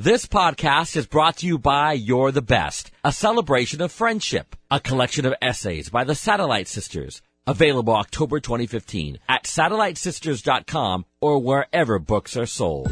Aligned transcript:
This 0.00 0.26
podcast 0.26 0.96
is 0.96 1.08
brought 1.08 1.38
to 1.38 1.46
you 1.48 1.58
by 1.58 1.92
You're 1.92 2.30
the 2.30 2.40
Best, 2.40 2.92
a 3.02 3.10
celebration 3.10 3.80
of 3.80 3.90
friendship, 3.90 4.54
a 4.70 4.78
collection 4.78 5.26
of 5.26 5.34
essays 5.42 5.90
by 5.90 6.04
the 6.04 6.14
Satellite 6.14 6.68
Sisters, 6.68 7.20
available 7.48 7.96
October 7.96 8.38
2015 8.38 9.18
at 9.28 9.42
satellitesisters.com 9.42 11.04
or 11.20 11.40
wherever 11.40 11.98
books 11.98 12.36
are 12.36 12.46
sold. 12.46 12.88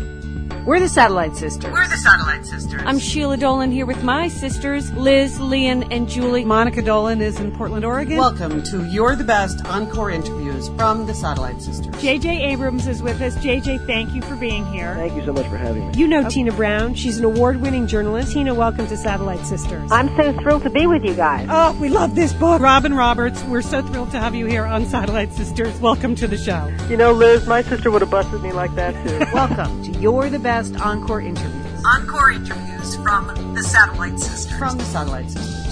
We're 0.67 0.81
the 0.81 0.89
Satellite 0.89 1.37
Sisters. 1.37 1.73
We're 1.73 1.87
the 1.87 1.97
Satellite 1.97 2.45
Sisters. 2.45 2.83
I'm 2.85 2.99
Sheila 2.99 3.37
Dolan 3.37 3.71
here 3.71 3.87
with 3.87 4.03
my 4.03 4.27
sisters, 4.27 4.93
Liz, 4.95 5.39
Lian, 5.39 5.85
and 5.93 6.09
Julie. 6.09 6.45
Monica 6.45 6.83
Dolan 6.83 7.23
is 7.23 7.39
in 7.39 7.53
Portland, 7.53 7.85
Oregon. 7.85 8.19
Welcome 8.19 8.65
to 8.65 8.85
You're 8.87 9.15
the 9.15 9.23
Best 9.23 9.65
Encore 9.67 10.11
interviews 10.11 10.69
from 10.71 11.07
the 11.07 11.15
Satellite 11.15 11.63
Sisters. 11.63 11.95
JJ 12.03 12.49
Abrams 12.49 12.89
is 12.89 13.01
with 13.01 13.23
us. 13.23 13.37
JJ, 13.37 13.87
thank 13.87 14.13
you 14.13 14.23
for 14.23 14.35
being 14.35 14.67
here. 14.73 14.93
Thank 14.97 15.15
you 15.15 15.25
so 15.25 15.33
much 15.33 15.47
for 15.47 15.57
having 15.57 15.87
me. 15.87 15.95
You 15.97 16.09
know 16.09 16.29
Tina 16.29 16.51
Brown. 16.51 16.95
She's 16.95 17.21
an 17.21 17.25
award 17.25 17.61
winning 17.61 17.87
journalist. 17.87 18.33
Tina, 18.33 18.53
welcome 18.53 18.89
to 18.89 18.97
Satellite 18.97 19.47
Sisters. 19.47 19.93
I'm 19.93 20.09
so 20.17 20.33
thrilled 20.41 20.65
to 20.65 20.71
be 20.71 20.89
with 20.89 21.05
you 21.05 21.15
guys. 21.15 21.47
Oh, 21.49 21.79
we 21.81 21.91
love 21.91 22.17
this 22.17 22.33
book. 22.33 22.61
Robin 22.61 22.93
Roberts, 22.93 23.41
we're 23.45 23.63
so 23.63 23.83
thrilled 23.83 24.11
to 24.11 24.19
have 24.19 24.35
you 24.35 24.47
here 24.47 24.65
on 24.65 24.85
Satellite 24.85 25.33
Sisters. 25.33 25.79
Welcome 25.79 26.17
to 26.17 26.27
the 26.27 26.37
show. 26.37 26.75
You 26.89 26.97
know, 26.97 27.13
Liz, 27.13 27.47
my 27.47 27.63
sister 27.63 27.89
would 27.93 28.03
have 28.03 28.11
busted 28.11 28.43
me 28.43 28.51
like 28.51 28.75
that 28.75 28.95
too. 29.07 29.33
Welcome 29.33 29.85
to 29.85 29.93
You're 30.01 30.29
the 30.29 30.41
Best 30.41 30.56
Encore 30.57 31.21
interviews 31.21 31.85
Encore 31.85 32.31
interviews 32.31 32.97
from 33.03 33.27
the 33.55 33.63
Satellite 33.63 34.19
Sisters. 34.19 34.59
from 34.59 34.79
the 34.79 34.85
Satellite 34.85 35.29
Sisters. 35.29 35.67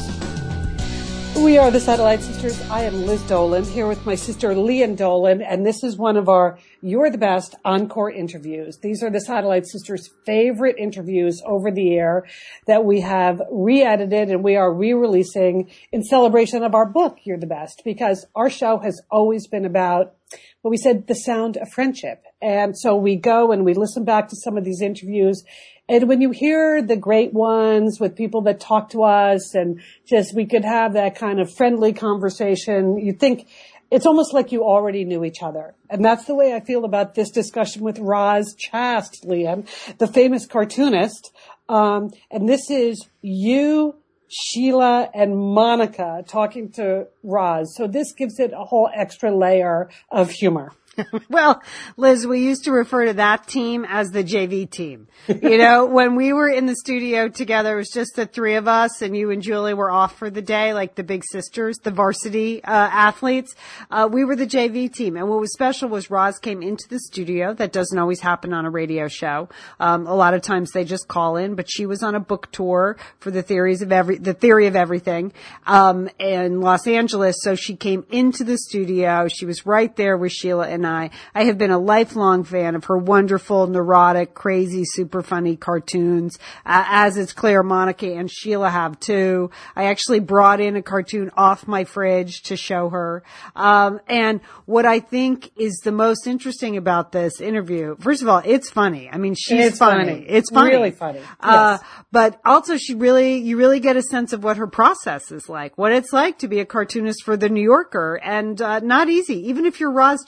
We 1.42 1.56
are 1.56 1.70
the 1.70 1.80
Satellite 1.80 2.20
Sisters. 2.20 2.60
I 2.70 2.82
am 2.82 3.06
Liz 3.06 3.22
Dolan 3.22 3.64
here 3.64 3.86
with 3.88 4.04
my 4.04 4.14
sister 4.14 4.54
Lian 4.54 4.94
Dolan, 4.94 5.40
and 5.40 5.64
this 5.64 5.82
is 5.82 5.96
one 5.96 6.18
of 6.18 6.28
our 6.28 6.58
You're 6.82 7.10
the 7.10 7.16
Best 7.16 7.54
Encore 7.64 8.10
interviews. 8.10 8.78
These 8.82 9.02
are 9.02 9.08
the 9.08 9.22
Satellite 9.22 9.66
Sisters' 9.66 10.10
favorite 10.26 10.76
interviews 10.78 11.40
over 11.46 11.70
the 11.70 11.94
air 11.94 12.26
that 12.66 12.84
we 12.84 13.00
have 13.00 13.40
re-edited 13.50 14.28
and 14.28 14.44
we 14.44 14.54
are 14.54 14.70
re-releasing 14.70 15.70
in 15.92 16.02
celebration 16.02 16.62
of 16.62 16.74
our 16.74 16.86
book, 16.86 17.20
You're 17.24 17.40
the 17.40 17.46
Best, 17.46 17.80
because 17.86 18.26
our 18.34 18.50
show 18.50 18.80
has 18.80 19.00
always 19.10 19.46
been 19.46 19.64
about 19.64 20.14
what 20.60 20.70
we 20.70 20.76
said, 20.76 21.06
the 21.06 21.14
sound 21.14 21.56
of 21.56 21.70
friendship. 21.70 22.22
And 22.44 22.78
so 22.78 22.94
we 22.94 23.16
go 23.16 23.52
and 23.52 23.64
we 23.64 23.72
listen 23.72 24.04
back 24.04 24.28
to 24.28 24.36
some 24.36 24.58
of 24.58 24.64
these 24.64 24.82
interviews 24.82 25.42
and 25.88 26.08
when 26.08 26.22
you 26.22 26.30
hear 26.30 26.80
the 26.80 26.96
great 26.96 27.34
ones 27.34 28.00
with 28.00 28.16
people 28.16 28.40
that 28.42 28.58
talk 28.58 28.90
to 28.90 29.02
us 29.02 29.54
and 29.54 29.82
just 30.06 30.34
we 30.34 30.46
could 30.46 30.64
have 30.64 30.94
that 30.94 31.14
kind 31.14 31.40
of 31.40 31.54
friendly 31.54 31.92
conversation, 31.92 32.96
you 32.96 33.12
think 33.12 33.46
it's 33.90 34.06
almost 34.06 34.32
like 34.32 34.50
you 34.50 34.64
already 34.64 35.04
knew 35.04 35.24
each 35.24 35.42
other. 35.42 35.74
And 35.90 36.02
that's 36.02 36.24
the 36.24 36.34
way 36.34 36.54
I 36.54 36.60
feel 36.60 36.86
about 36.86 37.14
this 37.14 37.30
discussion 37.30 37.82
with 37.82 37.98
Roz 37.98 38.56
Chast, 38.56 39.26
Lian, 39.26 39.68
the 39.98 40.06
famous 40.06 40.46
cartoonist. 40.46 41.32
Um, 41.68 42.10
and 42.30 42.48
this 42.48 42.70
is 42.70 43.06
you, 43.20 43.96
Sheila, 44.28 45.10
and 45.12 45.36
Monica 45.36 46.24
talking 46.26 46.72
to 46.72 47.08
Roz. 47.22 47.74
So 47.76 47.86
this 47.86 48.12
gives 48.12 48.40
it 48.40 48.52
a 48.54 48.64
whole 48.64 48.88
extra 48.94 49.36
layer 49.36 49.90
of 50.10 50.30
humor. 50.30 50.72
Well, 51.28 51.62
Liz, 51.96 52.26
we 52.26 52.40
used 52.40 52.64
to 52.64 52.72
refer 52.72 53.06
to 53.06 53.14
that 53.14 53.48
team 53.48 53.84
as 53.88 54.10
the 54.10 54.22
JV 54.22 54.70
team. 54.70 55.08
You 55.28 55.58
know, 55.58 55.86
when 55.90 56.16
we 56.16 56.32
were 56.32 56.48
in 56.48 56.66
the 56.66 56.76
studio 56.76 57.28
together, 57.28 57.74
it 57.74 57.76
was 57.76 57.90
just 57.90 58.14
the 58.14 58.26
three 58.26 58.54
of 58.54 58.68
us 58.68 59.02
and 59.02 59.16
you 59.16 59.30
and 59.30 59.42
Julie 59.42 59.74
were 59.74 59.90
off 59.90 60.16
for 60.16 60.30
the 60.30 60.42
day, 60.42 60.74
like 60.74 60.94
the 60.94 61.02
big 61.02 61.24
sisters, 61.24 61.76
the 61.82 61.90
varsity 61.90 62.62
uh, 62.62 62.70
athletes. 62.70 63.54
Uh, 63.90 64.08
we 64.10 64.24
were 64.24 64.36
the 64.36 64.46
JV 64.46 64.92
team. 64.92 65.16
And 65.16 65.28
what 65.28 65.40
was 65.40 65.52
special 65.52 65.88
was 65.88 66.10
Roz 66.10 66.38
came 66.38 66.62
into 66.62 66.88
the 66.88 67.00
studio. 67.00 67.54
That 67.54 67.72
doesn't 67.72 67.98
always 67.98 68.20
happen 68.20 68.52
on 68.52 68.64
a 68.64 68.70
radio 68.70 69.08
show. 69.08 69.48
Um, 69.80 70.06
a 70.06 70.14
lot 70.14 70.34
of 70.34 70.42
times 70.42 70.70
they 70.72 70.84
just 70.84 71.08
call 71.08 71.36
in, 71.36 71.54
but 71.54 71.70
she 71.70 71.86
was 71.86 72.02
on 72.02 72.14
a 72.14 72.20
book 72.20 72.52
tour 72.52 72.96
for 73.18 73.30
the 73.30 73.42
theories 73.42 73.82
of 73.82 73.92
every, 73.92 74.18
the 74.18 74.34
theory 74.34 74.66
of 74.66 74.76
everything, 74.76 75.32
um, 75.66 76.08
in 76.18 76.60
Los 76.60 76.86
Angeles. 76.86 77.36
So 77.40 77.54
she 77.54 77.76
came 77.76 78.04
into 78.10 78.44
the 78.44 78.58
studio. 78.58 79.26
She 79.28 79.46
was 79.46 79.66
right 79.66 79.94
there 79.96 80.16
with 80.16 80.32
Sheila 80.32 80.68
and 80.68 80.83
I. 80.86 81.10
I 81.34 81.44
have 81.44 81.58
been 81.58 81.70
a 81.70 81.78
lifelong 81.78 82.44
fan 82.44 82.74
of 82.74 82.84
her 82.84 82.96
wonderful, 82.98 83.66
neurotic, 83.66 84.34
crazy, 84.34 84.82
super 84.84 85.22
funny 85.22 85.56
cartoons, 85.56 86.38
uh, 86.66 86.84
as 86.88 87.16
it's 87.16 87.32
Claire 87.32 87.62
Monica 87.62 88.12
and 88.14 88.30
Sheila 88.30 88.70
have 88.70 88.98
too. 89.00 89.50
I 89.76 89.84
actually 89.84 90.20
brought 90.20 90.60
in 90.60 90.76
a 90.76 90.82
cartoon 90.82 91.30
off 91.36 91.66
my 91.66 91.84
fridge 91.84 92.42
to 92.44 92.56
show 92.56 92.88
her. 92.90 93.22
Um, 93.56 94.00
and 94.08 94.40
what 94.66 94.86
I 94.86 95.00
think 95.00 95.50
is 95.56 95.80
the 95.84 95.92
most 95.92 96.26
interesting 96.26 96.76
about 96.76 97.12
this 97.12 97.40
interview, 97.40 97.96
first 98.00 98.22
of 98.22 98.28
all, 98.28 98.42
it's 98.44 98.70
funny. 98.70 99.08
I 99.10 99.18
mean, 99.18 99.34
she's 99.34 99.66
It's 99.66 99.78
funny. 99.78 100.24
It's 100.28 100.50
funny. 100.50 100.70
Really 100.70 100.90
funny. 100.90 101.20
Uh, 101.40 101.78
Yes. 101.80 101.82
but 102.12 102.40
also 102.44 102.76
she 102.76 102.94
really, 102.94 103.38
you 103.38 103.56
really 103.56 103.80
get 103.80 103.96
a 103.96 104.02
sense 104.02 104.32
of 104.32 104.44
what 104.44 104.56
her 104.56 104.66
process 104.66 105.30
is 105.32 105.48
like, 105.48 105.76
what 105.78 105.92
it's 105.92 106.12
like 106.12 106.38
to 106.38 106.48
be 106.48 106.60
a 106.60 106.64
cartoonist 106.64 107.22
for 107.24 107.36
the 107.36 107.48
New 107.48 107.62
Yorker 107.62 108.16
and, 108.22 108.60
uh, 108.60 108.80
not 108.80 109.08
easy. 109.08 109.48
Even 109.48 109.64
if 109.66 109.80
you're 109.80 109.90
Roz 109.90 110.24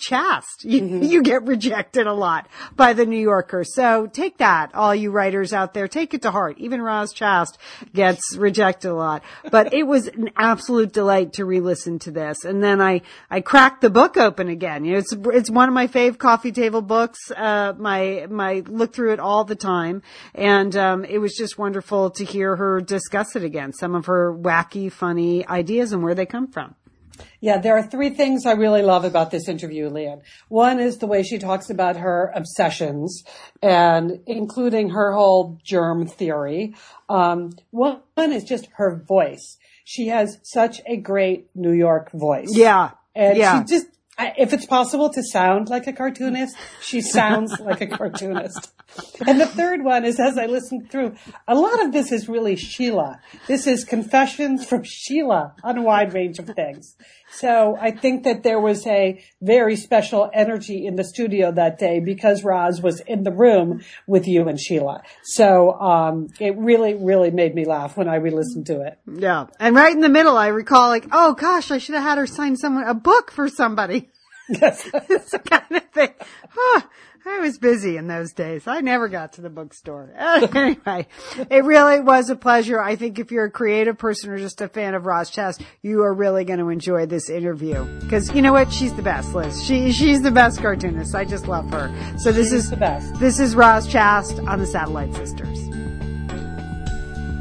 Chast, 0.46 0.64
you, 0.64 0.82
Mm-hmm. 0.86 1.02
you 1.02 1.22
get 1.22 1.44
rejected 1.44 2.06
a 2.06 2.12
lot 2.12 2.48
by 2.74 2.92
the 2.92 3.06
New 3.06 3.18
Yorker. 3.20 3.64
So 3.64 4.06
take 4.06 4.38
that, 4.38 4.74
all 4.74 4.94
you 4.94 5.10
writers 5.10 5.52
out 5.52 5.74
there, 5.74 5.88
take 5.88 6.14
it 6.14 6.22
to 6.22 6.30
heart. 6.30 6.58
Even 6.58 6.80
Roz 6.80 7.12
Chast 7.12 7.56
gets 7.92 8.36
rejected 8.36 8.90
a 8.90 8.94
lot, 8.94 9.22
but 9.50 9.72
it 9.74 9.84
was 9.84 10.06
an 10.08 10.30
absolute 10.36 10.92
delight 10.92 11.34
to 11.34 11.44
re-listen 11.44 11.98
to 12.00 12.10
this. 12.10 12.44
And 12.44 12.62
then 12.62 12.80
I, 12.80 13.02
I 13.30 13.40
cracked 13.40 13.80
the 13.80 13.90
book 13.90 14.16
open 14.16 14.48
again. 14.48 14.84
You 14.84 14.92
know, 14.92 14.98
it's, 14.98 15.12
it's 15.12 15.50
one 15.50 15.68
of 15.68 15.74
my 15.74 15.86
fave 15.86 16.18
coffee 16.18 16.52
table 16.52 16.82
books. 16.82 17.30
Uh, 17.30 17.72
my, 17.76 18.26
my 18.30 18.62
look 18.66 18.94
through 18.94 19.12
it 19.12 19.20
all 19.20 19.44
the 19.44 19.56
time. 19.56 20.02
And, 20.34 20.76
um, 20.76 21.04
it 21.04 21.18
was 21.18 21.34
just 21.34 21.58
wonderful 21.58 22.10
to 22.10 22.24
hear 22.24 22.56
her 22.56 22.80
discuss 22.80 23.36
it 23.36 23.44
again. 23.44 23.72
Some 23.72 23.94
of 23.94 24.06
her 24.06 24.32
wacky, 24.32 24.90
funny 24.92 25.46
ideas 25.46 25.92
and 25.92 26.02
where 26.02 26.14
they 26.14 26.26
come 26.26 26.48
from. 26.48 26.74
Yeah, 27.41 27.59
there 27.59 27.77
are 27.77 27.82
three 27.82 28.10
things 28.10 28.47
I 28.47 28.53
really 28.53 28.82
love 28.82 29.04
about 29.04 29.31
this 29.31 29.49
interview, 29.49 29.88
Lian. 29.88 30.22
One 30.49 30.81
is 30.81 30.99
the 30.99 31.06
way 31.06 31.22
she 31.22 31.38
talks 31.38 31.71
about 31.71 31.97
her 31.97 32.32
obsessions 32.34 33.25
and 33.62 34.21
including 34.27 34.91
her 34.91 35.12
whole 35.12 35.59
germ 35.65 36.06
theory. 36.06 36.75
Um, 37.09 37.53
one 37.71 38.00
is 38.32 38.44
just 38.44 38.69
her 38.77 38.97
voice. 38.97 39.59
She 39.84 40.09
has 40.09 40.38
such 40.43 40.81
a 40.87 40.97
great 40.97 41.49
New 41.54 41.72
York 41.72 42.10
voice. 42.12 42.49
Yeah. 42.50 42.91
And 43.15 43.38
yeah. 43.38 43.60
she 43.60 43.66
just, 43.66 43.87
if 44.19 44.53
it's 44.53 44.66
possible 44.66 45.10
to 45.10 45.22
sound 45.22 45.69
like 45.69 45.87
a 45.87 45.93
cartoonist, 45.93 46.56
she 46.81 47.00
sounds 47.00 47.59
like 47.60 47.81
a 47.81 47.87
cartoonist. 47.87 48.72
And 49.26 49.40
the 49.40 49.46
third 49.46 49.82
one 49.82 50.04
is 50.04 50.20
as 50.20 50.38
I 50.38 50.46
listened 50.46 50.90
through, 50.90 51.14
a 51.48 51.54
lot 51.54 51.84
of 51.84 51.92
this 51.92 52.12
is 52.12 52.28
really 52.28 52.56
Sheila. 52.56 53.20
This 53.46 53.66
is 53.66 53.84
confessions 53.84 54.66
from 54.66 54.82
Sheila 54.84 55.54
on 55.62 55.78
a 55.78 55.82
wide 55.82 56.14
range 56.14 56.38
of 56.38 56.46
things. 56.46 56.96
So 57.32 57.76
I 57.80 57.90
think 57.90 58.24
that 58.24 58.42
there 58.42 58.60
was 58.60 58.86
a 58.86 59.22
very 59.42 59.76
special 59.76 60.30
energy 60.32 60.86
in 60.86 60.96
the 60.96 61.04
studio 61.04 61.52
that 61.52 61.78
day 61.78 62.00
because 62.00 62.44
Roz 62.44 62.80
was 62.80 63.00
in 63.00 63.24
the 63.24 63.32
room 63.32 63.82
with 64.06 64.26
you 64.28 64.48
and 64.48 64.58
Sheila. 64.60 65.02
So, 65.24 65.72
um, 65.72 66.28
it 66.40 66.56
really, 66.56 66.94
really 66.94 67.30
made 67.30 67.54
me 67.54 67.64
laugh 67.64 67.96
when 67.96 68.08
I 68.08 68.16
re-listened 68.16 68.66
to 68.66 68.80
it. 68.82 68.98
Yeah. 69.06 69.46
And 69.58 69.74
right 69.74 69.92
in 69.92 70.00
the 70.00 70.08
middle, 70.08 70.36
I 70.36 70.48
recall 70.48 70.88
like, 70.88 71.06
oh 71.12 71.34
gosh, 71.34 71.70
I 71.70 71.78
should 71.78 71.94
have 71.94 72.04
had 72.04 72.18
her 72.18 72.26
sign 72.26 72.56
someone, 72.56 72.84
a 72.84 72.94
book 72.94 73.30
for 73.30 73.48
somebody. 73.48 74.08
Yes. 74.48 74.88
it's 75.10 75.32
the 75.32 75.38
kind 75.40 75.70
of 75.70 75.84
thing. 75.90 76.14
Huh. 76.50 76.82
I 77.28 77.41
was 77.41 77.59
busy 77.59 77.97
in 77.97 78.06
those 78.06 78.32
days. 78.32 78.69
I 78.69 78.81
never 78.81 79.09
got 79.09 79.32
to 79.34 79.41
the 79.41 79.50
bookstore. 79.50 80.10
anyway, 80.16 81.09
it 81.50 81.64
really 81.64 82.00
was 82.00 82.31
a 82.31 82.37
pleasure. 82.37 82.81
I 82.81 82.94
think 82.94 83.19
if 83.19 83.32
you're 83.32 83.47
a 83.47 83.50
creative 83.50 83.98
person 83.98 84.31
or 84.31 84.38
just 84.38 84.60
a 84.60 84.69
fan 84.69 84.94
of 84.94 85.06
Roz 85.06 85.31
Chast, 85.31 85.62
you 85.82 86.03
are 86.03 86.15
really 86.15 86.44
going 86.44 86.60
to 86.60 86.69
enjoy 86.69 87.06
this 87.06 87.28
interview. 87.28 87.84
Cause 88.09 88.32
you 88.32 88.42
know 88.42 88.53
what? 88.53 88.72
She's 88.72 88.94
the 88.94 89.03
best, 89.03 89.34
Liz. 89.34 89.65
She, 89.65 89.91
she's 89.91 90.22
the 90.22 90.31
best 90.31 90.60
cartoonist. 90.60 91.15
I 91.15 91.25
just 91.25 91.48
love 91.48 91.69
her. 91.72 91.92
So 92.19 92.31
this 92.31 92.50
She's 92.50 92.65
is 92.65 92.70
the 92.70 92.76
best. 92.76 93.12
This 93.19 93.41
is 93.41 93.56
Roz 93.56 93.88
Chast 93.88 94.47
on 94.47 94.60
the 94.60 94.66
Satellite 94.66 95.15
Sisters. 95.15 95.85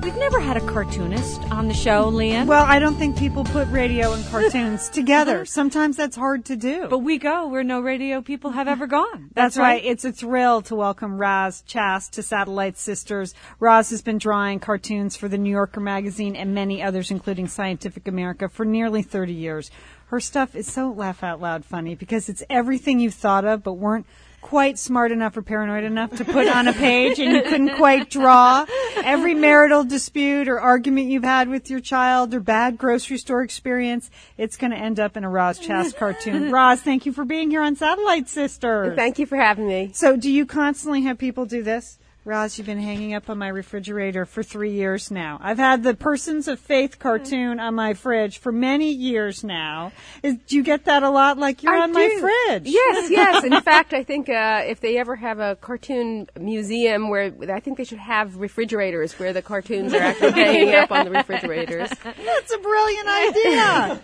We've 0.06 0.16
never 0.18 0.40
had 0.40 0.56
a 0.56 0.62
cartoonist 0.62 1.42
on 1.52 1.68
the 1.68 1.74
show, 1.74 2.10
Lian. 2.10 2.46
Well, 2.46 2.64
I 2.64 2.78
don't 2.78 2.94
think 2.94 3.18
people 3.18 3.44
put 3.44 3.68
radio 3.70 4.14
and 4.14 4.24
cartoons 4.28 4.88
together. 4.94 5.46
Sometimes 5.46 5.98
that's 5.98 6.16
hard 6.16 6.46
to 6.46 6.56
do. 6.56 6.88
but 6.88 7.00
we 7.00 7.18
go 7.18 7.48
where 7.48 7.64
no 7.64 7.82
radio 7.82 8.22
people 8.22 8.52
have 8.52 8.68
ever 8.68 8.86
gone. 8.86 9.32
That's 9.34 9.58
right. 9.58 9.84
It's 9.84 10.06
a 10.06 10.12
thrill 10.12 10.62
to 10.62 10.76
welcome 10.76 11.18
Roz 11.18 11.64
Chast 11.68 12.12
to 12.12 12.22
Satellite 12.22 12.78
Sisters. 12.78 13.34
Roz 13.60 13.90
has 13.90 14.04
been 14.04 14.20
drawing 14.20 14.60
cartoons 14.60 15.16
for 15.16 15.28
the 15.28 15.40
New 15.40 15.50
Yorker 15.50 15.80
magazine 15.80 16.36
and 16.36 16.54
many 16.54 16.84
others, 16.84 17.10
including 17.10 17.48
Scientific 17.48 18.08
America, 18.08 18.48
for 18.48 18.64
nearly 18.64 19.02
30 19.02 19.34
years. 19.34 19.72
Her 20.10 20.20
stuff 20.20 20.56
is 20.56 20.72
so 20.72 20.92
laugh 20.92 21.24
out 21.24 21.42
loud 21.42 21.66
funny 21.66 21.96
because 21.96 22.30
it's 22.30 22.44
everything 22.48 23.00
you've 23.00 23.16
thought 23.16 23.44
of 23.44 23.64
but 23.64 23.74
weren't 23.74 24.06
quite 24.46 24.78
smart 24.78 25.12
enough 25.12 25.36
or 25.36 25.42
paranoid 25.42 25.84
enough 25.84 26.16
to 26.16 26.24
put 26.24 26.48
on 26.48 26.68
a 26.68 26.74
page 26.74 27.18
and 27.18 27.32
you 27.32 27.42
couldn't 27.42 27.76
quite 27.78 28.12
draw. 28.12 28.64
Every 28.98 29.34
marital 29.34 29.84
dispute 29.84 30.48
or 30.48 30.60
argument 30.60 31.08
you've 31.08 31.24
had 31.24 31.50
with 31.50 31.72
your 31.72 31.80
child 31.80 32.32
or 32.32 32.40
bad 32.40 32.78
grocery 32.78 33.18
store 33.18 33.42
experience, 33.42 34.12
it's 34.38 34.56
going 34.56 34.70
to 34.70 34.78
end 34.78 35.00
up 35.00 35.18
in 35.18 35.24
a 35.24 35.30
Roz 35.30 35.60
Chast 35.60 35.96
cartoon. 35.96 36.52
Roz, 36.52 36.80
thank 36.80 37.08
you 37.08 37.12
for 37.12 37.26
being 37.26 37.50
here 37.50 37.64
on 37.64 37.76
Satellite 37.76 38.30
Sisters. 38.30 38.96
Thank 38.96 39.18
you 39.18 39.26
for 39.26 39.36
having 39.36 39.68
me. 39.68 39.90
So, 39.96 40.16
do 40.16 40.30
you 40.30 40.46
constantly 40.46 41.02
have 41.02 41.18
people 41.18 41.48
do 41.48 41.64
this? 41.64 41.98
Roz, 42.26 42.58
you've 42.58 42.66
been 42.66 42.80
hanging 42.80 43.14
up 43.14 43.30
on 43.30 43.38
my 43.38 43.50
refrigerator 43.50 44.26
for 44.26 44.42
three 44.42 44.72
years 44.72 45.12
now. 45.12 45.38
I've 45.44 45.60
had 45.60 45.84
the 45.84 45.94
Persons 45.94 46.48
of 46.48 46.60
Faith 46.60 46.98
cartoon 46.98 47.60
on 47.60 47.76
my 47.76 47.94
fridge 47.94 48.40
for 48.40 48.52
many 48.52 48.92
years 48.92 49.44
now. 49.44 49.92
Is, 50.24 50.36
do 50.48 50.56
you 50.56 50.64
get 50.64 50.86
that 50.86 51.04
a 51.04 51.10
lot? 51.12 51.38
Like 51.38 51.62
you're 51.62 51.76
I 51.76 51.82
on 51.82 51.92
my 51.92 52.10
fridge. 52.20 52.64
Yes, 52.66 53.12
yes. 53.12 53.44
In 53.44 53.62
fact, 53.62 53.94
I 53.94 54.04
think 54.04 54.28
uh, 54.28 54.64
if 54.66 54.80
they 54.80 54.98
ever 54.98 55.16
have 55.16 55.40
a 55.40 55.56
cartoon 55.58 56.28
museum 56.40 57.10
where 57.10 57.32
I 57.48 57.60
think 57.60 57.78
they 57.78 57.84
should 57.84 58.00
have 58.00 58.38
refrigerators 58.38 59.20
where 59.20 59.32
the 59.32 59.44
cartoons 59.44 59.94
are 59.94 60.02
actually 60.02 60.32
hanging 60.44 60.74
up 60.74 60.92
on 60.92 61.06
the 61.06 61.12
refrigerators. 61.12 61.92
That's 62.04 62.52
a 62.52 62.58
brilliant 62.58 63.08
idea. 63.08 64.02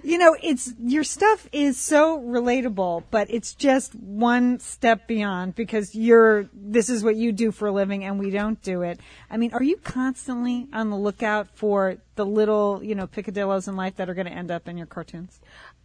you 0.02 0.16
know, 0.16 0.34
it's 0.42 0.72
your 0.82 1.04
stuff 1.04 1.46
is 1.52 1.76
so 1.76 2.18
relatable, 2.20 3.04
but 3.10 3.28
it's 3.28 3.54
just 3.54 3.94
one 3.96 4.60
step 4.60 5.06
beyond 5.06 5.54
because 5.54 5.94
you're 5.94 6.48
this 6.54 6.88
is 6.88 7.01
what 7.02 7.16
you 7.16 7.32
do 7.32 7.50
for 7.52 7.68
a 7.68 7.72
living 7.72 8.04
and 8.04 8.18
we 8.18 8.30
don't 8.30 8.60
do 8.62 8.82
it. 8.82 9.00
I 9.30 9.36
mean, 9.36 9.52
are 9.52 9.62
you 9.62 9.76
constantly 9.76 10.68
on 10.72 10.90
the 10.90 10.96
lookout 10.96 11.48
for 11.54 11.96
the 12.16 12.26
little, 12.26 12.80
you 12.82 12.94
know, 12.94 13.06
picadillos 13.06 13.68
in 13.68 13.76
life 13.76 13.96
that 13.96 14.08
are 14.08 14.14
going 14.14 14.26
to 14.26 14.32
end 14.32 14.50
up 14.50 14.68
in 14.68 14.76
your 14.76 14.86
cartoons? 14.86 15.40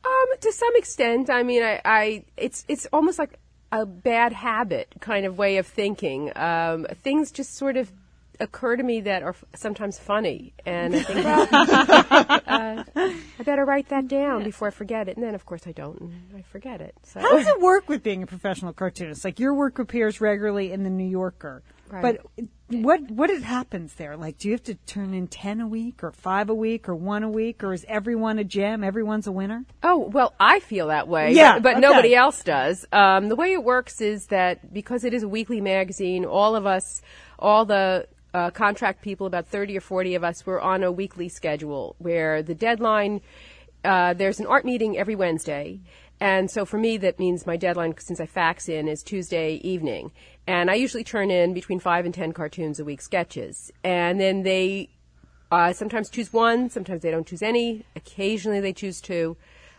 Um, 0.05 0.25
to 0.39 0.51
some 0.51 0.75
extent, 0.75 1.29
I 1.29 1.43
mean, 1.43 1.63
I, 1.63 1.81
I 1.83 2.25
it's 2.37 2.65
it's 2.67 2.87
almost 2.93 3.19
like 3.19 3.39
a 3.71 3.85
bad 3.85 4.31
habit 4.31 4.93
kind 4.99 5.25
of 5.25 5.37
way 5.37 5.57
of 5.57 5.67
thinking. 5.67 6.31
Um, 6.37 6.85
things 7.03 7.31
just 7.31 7.55
sort 7.55 7.77
of 7.77 7.91
occur 8.39 8.75
to 8.75 8.83
me 8.83 9.01
that 9.01 9.23
are 9.23 9.29
f- 9.29 9.43
sometimes 9.55 9.97
funny, 9.99 10.53
and 10.65 10.95
I 10.95 10.99
think, 11.03 11.25
well, 11.25 12.41
uh, 12.47 12.83
I 12.95 13.43
better 13.43 13.65
write 13.65 13.89
that 13.89 14.07
down 14.07 14.43
before 14.43 14.67
I 14.67 14.71
forget 14.71 15.07
it. 15.07 15.17
And 15.17 15.25
then, 15.25 15.35
of 15.35 15.45
course, 15.45 15.67
I 15.67 15.71
don't, 15.71 15.99
and 15.99 16.13
I 16.37 16.41
forget 16.43 16.81
it. 16.81 16.95
So. 17.03 17.19
How 17.19 17.37
does 17.37 17.47
it 17.47 17.59
work 17.59 17.89
with 17.89 18.03
being 18.03 18.23
a 18.23 18.27
professional 18.27 18.73
cartoonist? 18.73 19.23
Like 19.25 19.39
your 19.39 19.53
work 19.53 19.79
appears 19.79 20.21
regularly 20.21 20.71
in 20.71 20.83
the 20.83 20.89
New 20.89 21.07
Yorker, 21.07 21.63
Right. 21.89 22.01
but 22.01 22.43
what 22.69 23.09
what 23.09 23.29
it 23.29 23.43
happens 23.43 23.93
there? 23.93 24.17
Like, 24.17 24.37
do 24.39 24.49
you 24.49 24.53
have 24.53 24.63
to 24.63 24.75
turn 24.75 25.13
in 25.13 25.27
ten 25.27 25.61
a 25.61 25.67
week, 25.67 26.03
or 26.03 26.11
five 26.11 26.49
a 26.49 26.53
week, 26.53 26.89
or 26.89 26.95
one 26.95 27.23
a 27.23 27.29
week, 27.29 27.63
or 27.63 27.71
is 27.71 27.85
everyone 27.87 28.39
a 28.39 28.43
gem? 28.43 28.83
Everyone's 28.83 29.25
a 29.25 29.31
winner. 29.31 29.63
Oh, 29.83 29.99
well, 29.99 30.33
I 30.37 30.59
feel 30.59 30.87
that 30.87 31.07
way. 31.07 31.31
Yeah, 31.33 31.53
But, 31.53 31.63
but 31.63 31.71
okay. 31.75 31.79
nobody 31.81 32.13
else 32.13 32.43
does. 32.43 32.85
Um, 32.91 33.29
the 33.29 33.37
way 33.37 33.53
it 33.53 33.63
works 33.63 34.01
is 34.01 34.27
that 34.27 34.73
because 34.73 35.05
it 35.05 35.13
is 35.13 35.23
a 35.23 35.29
weekly 35.29 35.61
magazine, 35.61 36.25
all 36.25 36.57
of 36.57 36.65
us, 36.65 37.01
all 37.39 37.63
the 37.63 38.05
uh, 38.33 38.51
contract 38.51 39.01
people, 39.01 39.27
about 39.27 39.47
30 39.47 39.77
or 39.77 39.81
40 39.81 40.15
of 40.15 40.23
us, 40.23 40.45
were 40.45 40.61
on 40.61 40.83
a 40.83 40.91
weekly 40.91 41.29
schedule 41.29 41.95
where 41.99 42.43
the 42.43 42.55
deadline, 42.55 43.21
uh, 43.83 44.13
there's 44.13 44.39
an 44.39 44.45
art 44.45 44.65
meeting 44.65 44.97
every 44.97 45.15
Wednesday. 45.15 45.79
And 46.19 46.49
so 46.49 46.65
for 46.65 46.77
me, 46.77 46.97
that 46.97 47.19
means 47.19 47.45
my 47.45 47.57
deadline, 47.57 47.95
since 47.99 48.19
I 48.19 48.25
fax 48.25 48.67
in, 48.67 48.87
is 48.87 49.03
Tuesday 49.03 49.55
evening. 49.55 50.11
And 50.47 50.71
I 50.71 50.75
usually 50.75 51.03
turn 51.03 51.29
in 51.29 51.53
between 51.53 51.79
five 51.79 52.05
and 52.05 52.13
10 52.13 52.33
cartoons 52.33 52.79
a 52.79 52.85
week 52.85 53.01
sketches. 53.01 53.71
And 53.83 54.19
then 54.19 54.43
they 54.43 54.89
uh, 55.51 55.73
sometimes 55.73 56.09
choose 56.09 56.33
one, 56.33 56.69
sometimes 56.69 57.01
they 57.01 57.11
don't 57.11 57.27
choose 57.27 57.41
any. 57.41 57.85
Occasionally 57.95 58.59
they 58.59 58.73
choose 58.73 58.99
two. 58.99 59.37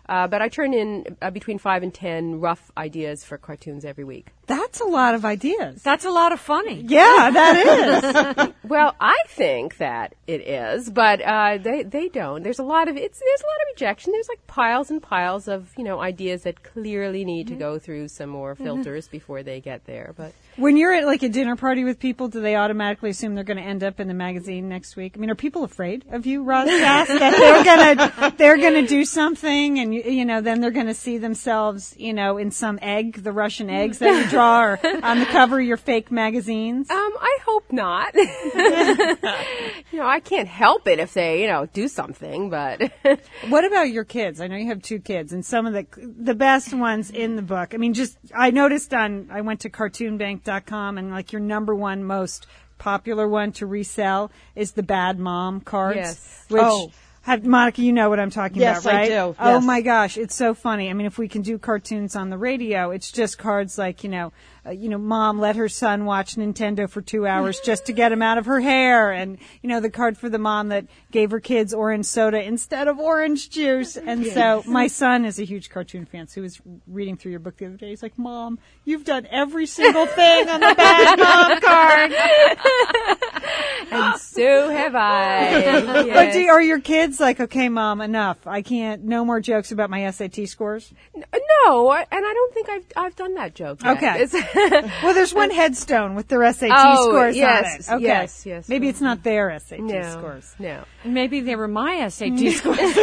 Uh, 0.09 0.27
but 0.27 0.41
I 0.41 0.49
turn 0.49 0.73
in 0.73 1.17
uh, 1.21 1.31
between 1.31 1.59
five 1.59 1.83
and 1.83 1.93
ten 1.93 2.41
rough 2.41 2.71
ideas 2.77 3.25
for 3.25 3.37
cartoons 3.37 3.85
every 3.85 4.05
week. 4.05 4.29
That's 4.49 4.81
a 4.81 4.85
lot 4.85 5.15
of 5.15 5.25
ideas. 5.25 5.83
That's 5.83 6.05
a 6.05 6.11
lot 6.11 6.33
of 6.33 6.41
funny. 6.41 6.83
Yeah, 6.87 7.31
that 7.33 8.37
is. 8.37 8.55
Well, 8.69 8.95
I 9.01 9.17
think 9.29 9.79
that 9.79 10.15
it 10.27 10.43
is, 10.47 10.91
but 10.91 11.23
uh, 11.23 11.57
they 11.57 11.85
they 11.85 12.09
don't. 12.09 12.43
There's 12.43 12.59
a 12.59 12.63
lot 12.63 12.89
of 12.89 12.99
it's 12.99 13.19
there's 13.19 13.41
a 13.41 13.47
lot 13.47 13.63
of 13.63 13.75
rejection. 13.75 14.13
There's 14.13 14.29
like 14.29 14.47
piles 14.47 14.91
and 14.91 15.03
piles 15.03 15.49
of 15.49 15.73
you 15.79 15.85
know 15.85 16.01
ideas 16.01 16.43
that 16.43 16.63
clearly 16.63 17.25
need 17.25 17.49
to 17.49 17.55
go 17.55 17.79
through 17.79 18.09
some 18.09 18.29
more 18.29 18.55
filters 18.55 19.09
before 19.09 19.43
they 19.43 19.61
get 19.63 19.87
there. 19.87 20.13
But 20.19 20.35
when 20.57 20.77
you're 20.77 20.93
at 20.93 21.07
like 21.07 21.23
a 21.23 21.31
dinner 21.31 21.57
party 21.57 21.83
with 21.83 21.99
people, 21.99 22.29
do 22.29 22.43
they 22.43 22.57
automatically 22.57 23.09
assume 23.09 23.37
they're 23.37 23.45
going 23.45 23.57
to 23.57 23.63
end 23.63 23.83
up 23.83 24.01
in 24.01 24.09
the 24.09 24.13
magazine 24.13 24.69
next 24.69 24.97
week? 24.97 25.15
I 25.17 25.19
mean, 25.19 25.31
are 25.31 25.35
people 25.35 25.65
afraid 25.65 26.05
of 26.11 26.27
you, 26.27 26.43
Roz 26.43 26.69
Chast, 26.69 27.07
that 27.07 27.39
they're 27.39 27.65
gonna 28.19 28.35
they're 28.37 28.59
gonna 28.59 28.87
do 28.87 29.07
something, 29.07 29.79
and 29.79 29.95
you, 29.95 30.03
you 30.03 30.25
know, 30.27 30.43
then 30.43 30.61
they're 30.61 30.71
gonna 30.71 30.93
see 30.93 31.17
themselves, 31.17 31.95
you 31.97 32.13
know, 32.13 32.37
in 32.37 32.51
some 32.51 32.79
egg, 32.83 33.23
the 33.23 33.33
Russian 33.33 33.71
eggs 33.71 33.99
that 34.01 34.25
you 34.25 34.31
draw, 34.39 34.63
or 34.65 34.81
on 35.05 35.19
the 35.21 35.27
cover 35.27 35.61
of 35.61 35.67
your 35.67 35.77
fake 35.77 36.11
magazines? 36.11 36.91
um, 36.91 37.13
I 37.21 37.39
hope 37.45 37.73
not. 37.73 38.15
you 38.15 39.99
know, 39.99 40.07
I 40.07 40.21
can't 40.21 40.49
help 40.49 40.87
it 40.87 40.99
if 40.99 41.15
they 41.15 41.43
you 41.43 41.49
know 41.49 41.67
do 41.67 41.89
something, 41.89 42.51
but. 42.51 42.93
What 43.49 43.65
about 43.65 43.91
your 43.91 44.05
kids? 44.05 44.41
I 44.41 44.47
know 44.47 44.57
you 44.57 44.67
have 44.67 44.83
two 44.83 44.99
kids, 45.01 45.33
and 45.33 45.45
some 45.45 45.67
of 45.67 45.73
the 45.73 45.87
the 45.97 46.35
best 46.35 46.75
ones 46.75 47.11
in 47.11 47.37
the 47.37 47.43
book. 47.43 47.75
I 47.75 47.77
mean, 47.79 47.95
just 47.95 48.17
I 48.35 48.51
noticed 48.51 48.93
on 48.93 49.29
I 49.31 49.41
went 49.41 49.61
to 49.61 49.71
cartoonbank.com, 49.71 50.99
and 50.99 51.11
like 51.11 51.33
your 51.33 51.41
number 51.41 51.75
one 51.75 52.05
most 52.05 52.47
popular 52.79 53.29
one 53.29 53.53
to 53.53 53.67
resell 53.67 54.31
is 54.55 54.73
the 54.73 54.83
Bad 54.83 55.19
Mom 55.19 55.61
cards. 55.61 55.97
Yes. 55.97 56.45
Which 56.49 56.63
Oh. 56.63 56.91
Have, 57.29 57.45
Monica, 57.45 57.83
you 57.83 57.93
know 57.93 58.09
what 58.09 58.19
I'm 58.19 58.31
talking 58.31 58.61
Yes, 58.61 58.81
about, 58.81 58.93
I 58.93 58.97
right? 58.97 59.09
do. 59.09 59.37
Oh 59.39 59.61
my 59.61 59.81
gosh, 59.83 60.17
it's 60.17 60.35
so 60.35 60.55
funny. 60.55 60.91
I 60.91 60.95
mean, 60.95 61.07
if 61.07 61.19
we 61.19 61.29
can 61.29 61.43
do 61.43 61.59
cartoons 61.59 62.17
on 62.17 62.31
the 62.31 62.39
radio, 62.39 62.91
it's 62.91 63.13
just 63.13 63.39
cards 63.39 63.79
like 63.79 64.03
you 64.03 64.11
know, 64.11 64.33
uh, 64.69 64.73
you 64.73 64.89
know, 64.89 64.99
mom 64.99 65.39
let 65.41 65.57
her 65.57 65.69
son 65.69 66.05
watch 66.05 66.35
Nintendo 66.37 66.89
for 66.89 67.01
two 67.01 67.27
hours 67.27 67.59
just 67.61 67.87
to 67.87 67.93
get 67.93 68.13
him 68.13 68.21
out 68.23 68.37
of 68.39 68.47
her 68.47 68.61
hair, 68.61 69.11
and 69.11 69.39
you 69.63 69.69
know, 69.69 69.81
the 69.81 69.91
card 69.91 70.19
for 70.19 70.29
the 70.29 70.39
mom 70.39 70.69
that 70.69 70.87
gave 71.11 71.31
her 71.31 71.41
kids 71.41 71.73
orange 71.73 72.05
soda 72.07 72.43
instead 72.43 72.87
of 72.89 72.99
orange 72.99 73.51
juice. 73.51 73.97
And 73.97 74.27
so 74.27 74.63
my 74.67 74.87
son 74.89 75.25
is 75.25 75.39
a 75.39 75.45
huge 75.45 75.71
cartoon 75.71 76.05
fan, 76.05 76.27
so 76.29 76.35
he 76.35 76.41
was 76.43 76.61
reading 76.87 77.17
through 77.17 77.31
your 77.31 77.41
book 77.41 77.57
the 77.57 77.67
other 77.67 77.77
day. 77.77 77.89
He's 77.89 78.03
like, 78.03 78.19
"Mom, 78.19 78.59
you've 78.85 79.05
done 79.05 79.27
every 79.31 79.67
single 79.67 80.07
thing 80.07 80.49
on 80.49 80.61
the 80.61 80.75
bad 80.77 81.19
mom 81.19 81.61
card." 81.61 82.13
and 83.91 84.21
so 84.21 84.69
have 84.71 84.95
I. 84.95 85.81
But 85.81 86.07
Yes. 86.07 86.35
do, 86.35 86.49
are 86.49 86.63
your 86.63 86.81
kids 86.81 87.21
like, 87.21 87.41
okay, 87.41 87.69
mom, 87.69 88.01
enough. 88.01 88.47
I 88.47 88.63
can't, 88.63 89.05
no 89.05 89.25
more 89.25 89.41
jokes 89.41 89.73
about 89.73 89.91
my 89.91 90.11
SAT 90.11 90.49
scores? 90.49 90.93
No, 91.15 91.93
and 91.93 92.07
I 92.11 92.33
don't 92.35 92.55
think 92.55 92.69
I've 92.69 92.85
I've 92.97 93.17
done 93.17 93.35
that 93.35 93.55
joke. 93.55 93.83
Yet. 93.83 93.97
Okay. 93.97 94.27
Well, 95.03 95.15
there's 95.15 95.35
one 95.35 95.51
headstone 95.51 96.15
with 96.15 96.29
their 96.29 96.51
SAT 96.53 96.71
Oh, 96.75 97.09
scores 97.09 97.37
yes, 97.37 97.89
on 97.89 97.95
it. 97.95 97.97
Okay. 97.99 98.05
yes, 98.07 98.45
yes. 98.47 98.69
Maybe 98.69 98.89
it's 98.89 99.01
not 99.01 99.23
their 99.23 99.59
SAT 99.59 99.81
no, 99.81 100.03
scores. 100.11 100.55
no. 100.59 100.85
Maybe 101.05 101.41
they 101.41 101.57
were 101.57 101.69
my 101.69 102.09
SAT 102.09 102.39
scores. 102.57 102.95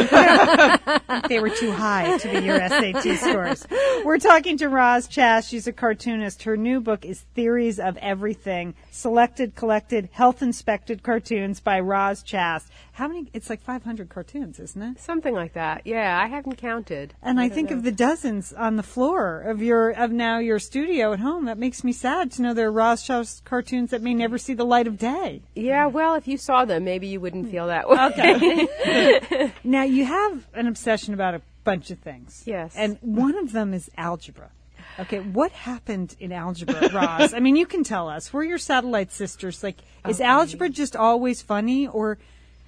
They 1.30 1.40
were 1.40 1.50
too 1.50 1.72
high 1.72 2.18
to 2.18 2.28
be 2.30 2.46
your 2.46 2.60
SAT 2.68 3.18
scores. 3.20 3.66
We're 4.04 4.18
talking 4.20 4.58
to 4.58 4.70
Roz 4.70 5.08
Chast. 5.08 5.50
She's 5.50 5.68
a 5.68 5.74
cartoonist. 5.74 6.44
Her 6.44 6.58
new 6.58 6.80
book 6.82 7.06
is 7.06 7.22
Theories 7.36 7.80
of 7.80 7.98
Everything, 7.98 8.74
selected, 8.92 9.56
collected, 9.56 10.10
health 10.12 10.42
inspected 10.42 11.04
cartoons 11.04 11.60
by 11.60 11.80
Roz 11.80 12.24
Chast. 12.24 12.66
How 12.96 13.10
many? 13.10 13.28
It's 13.34 13.50
like 13.50 13.62
500 13.62 14.08
cartoons, 14.08 14.58
isn't 14.58 14.82
it? 14.82 15.00
Something 15.02 15.34
like 15.34 15.52
that. 15.52 15.82
Yeah, 15.84 16.18
I 16.18 16.28
haven't 16.28 16.56
counted. 16.56 17.14
And 17.22 17.42
I, 17.42 17.50
don't 17.50 17.56
think 17.56 17.70
know. 17.70 17.76
of 17.76 17.84
the 17.84 17.92
dozens 17.92 18.54
on 18.54 18.78
the 18.78 18.84
floor 18.84 19.42
of 19.42 19.62
your 19.62 19.90
of 19.90 20.14
now 20.14 20.40
your 20.40 20.60
studio 20.60 21.12
at 21.12 21.20
home. 21.20 21.44
That 21.44 21.58
makes 21.58 21.84
me 21.84 21.92
sad 21.92 22.32
to 22.32 22.42
know 22.42 22.54
there 22.54 22.70
are 22.70 22.96
Chast 22.96 23.44
cartoons 23.44 23.92
that 23.92 24.02
may 24.02 24.14
never 24.14 24.38
see 24.38 24.54
the 24.54 24.64
light 24.64 24.88
of 24.88 24.98
day. 24.98 25.42
Yeah, 25.56 25.88
well, 25.88 26.16
if 26.16 26.26
you 26.26 26.38
saw 26.38 26.64
them, 26.64 26.86
maybe 26.86 27.08
you 27.08 27.20
wouldn't 27.20 27.52
feel 27.52 27.68
that 27.68 27.90
way. 27.90 27.98
Okay. 28.00 29.52
now 29.66 29.84
you 29.84 30.06
have 30.06 30.48
an 30.54 30.68
obsession 30.68 31.14
about 31.14 31.34
a 31.34 31.42
bunch 31.66 31.92
of 31.92 32.00
things. 32.00 32.44
Yes. 32.46 32.76
And 32.78 32.98
one 33.02 33.36
of 33.38 33.52
them 33.52 33.74
is 33.74 33.92
algebra. 33.98 34.52
Okay, 34.98 35.20
what 35.20 35.52
happened 35.52 36.16
in 36.22 36.32
algebra, 36.32 36.90
Roz? 36.94 37.34
I 37.34 37.40
mean, 37.42 37.58
you 37.58 37.66
can 37.66 37.84
tell 37.84 38.08
us. 38.08 38.32
We're 38.32 38.46
your 38.46 38.58
satellite 38.58 39.12
sisters. 39.12 39.62
Like, 39.62 39.80
is 40.08 40.22
algebra 40.22 40.70
just 40.70 40.96
always 40.96 41.42
funny, 41.42 41.88
or 41.88 42.18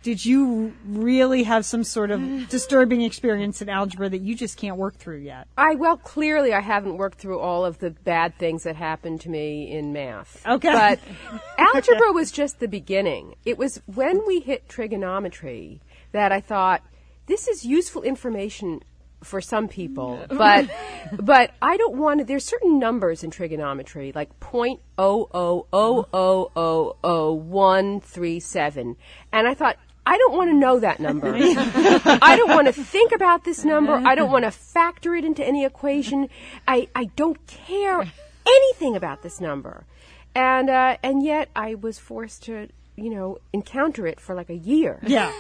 did 0.04 0.26
you 0.26 0.74
really 0.86 1.44
have 1.44 1.66
some 1.66 1.84
sort 1.84 2.12
of 2.12 2.22
disturbing 2.50 3.02
experience 3.02 3.62
in 3.62 3.70
algebra 3.70 4.10
that 4.10 4.22
you 4.22 4.36
just 4.36 4.58
can't 4.58 4.78
work 4.78 4.96
through 4.96 5.20
yet? 5.20 5.48
I 5.58 5.76
well, 5.76 5.98
clearly, 5.98 6.54
I 6.54 6.62
haven't 6.62 6.98
worked 6.98 7.20
through 7.20 7.40
all 7.40 7.66
of 7.66 7.80
the 7.80 7.92
bad 7.92 8.38
things 8.38 8.64
that 8.64 8.76
happened 8.76 9.22
to 9.22 9.30
me 9.30 9.72
in 9.72 9.94
math. 9.94 10.46
Okay. 10.46 10.72
but 10.72 11.00
algebra 11.58 12.12
was 12.12 12.32
just 12.32 12.60
the 12.60 12.68
beginning. 12.68 13.36
It 13.46 13.58
was 13.58 13.82
when 13.86 14.26
we 14.26 14.40
hit 14.40 14.70
trigonometry 14.70 15.82
that 16.12 16.32
I 16.32 16.42
thought 16.42 16.84
this 17.28 17.48
is 17.48 17.66
useful 17.66 18.04
information 18.04 18.82
for 19.24 19.42
some 19.42 19.68
people, 19.68 20.24
but 20.30 20.70
but 21.20 21.52
I 21.62 21.78
don't 21.78 21.98
want 21.98 22.20
to. 22.20 22.26
There's 22.26 22.46
certain 22.46 22.80
numbers 22.80 23.24
in 23.24 23.32
trigonometry, 23.32 24.12
like 24.14 24.40
point 24.40 24.80
oh 24.98 25.28
oh 25.34 25.68
oh 25.74 26.08
oh 26.14 26.52
oh 26.56 26.96
oh 27.04 27.34
one 27.34 28.00
three 28.00 28.40
seven, 28.40 28.96
and 29.32 29.48
I 29.48 29.54
thought. 29.54 29.78
I 30.14 30.18
don't 30.18 30.36
want 30.38 30.50
to 30.52 30.56
know 30.56 30.80
that 30.80 31.00
number. 31.02 31.34
I 31.36 32.36
don't 32.38 32.50
want 32.50 32.68
to 32.68 32.74
think 32.74 33.12
about 33.12 33.44
this 33.44 33.66
number. 33.66 33.92
I 33.94 34.16
don't 34.16 34.32
want 34.32 34.46
to 34.46 34.52
factor 34.52 35.14
it 35.16 35.26
into 35.26 35.44
any 35.46 35.66
equation. 35.66 36.30
I, 36.66 36.88
I 36.96 37.06
don't 37.18 37.46
care 37.48 38.00
anything 38.48 38.96
about 38.96 39.22
this 39.22 39.42
number. 39.42 39.84
And 40.34 40.70
uh, 40.70 40.96
and 41.04 41.24
yet 41.24 41.50
I 41.56 41.76
was 41.76 42.00
forced 42.00 42.44
to, 42.44 42.70
you 42.96 43.10
know, 43.10 43.40
encounter 43.52 44.08
it 44.08 44.20
for 44.22 44.34
like 44.34 44.50
a 44.50 44.56
year. 44.56 45.00
Yeah. 45.06 45.32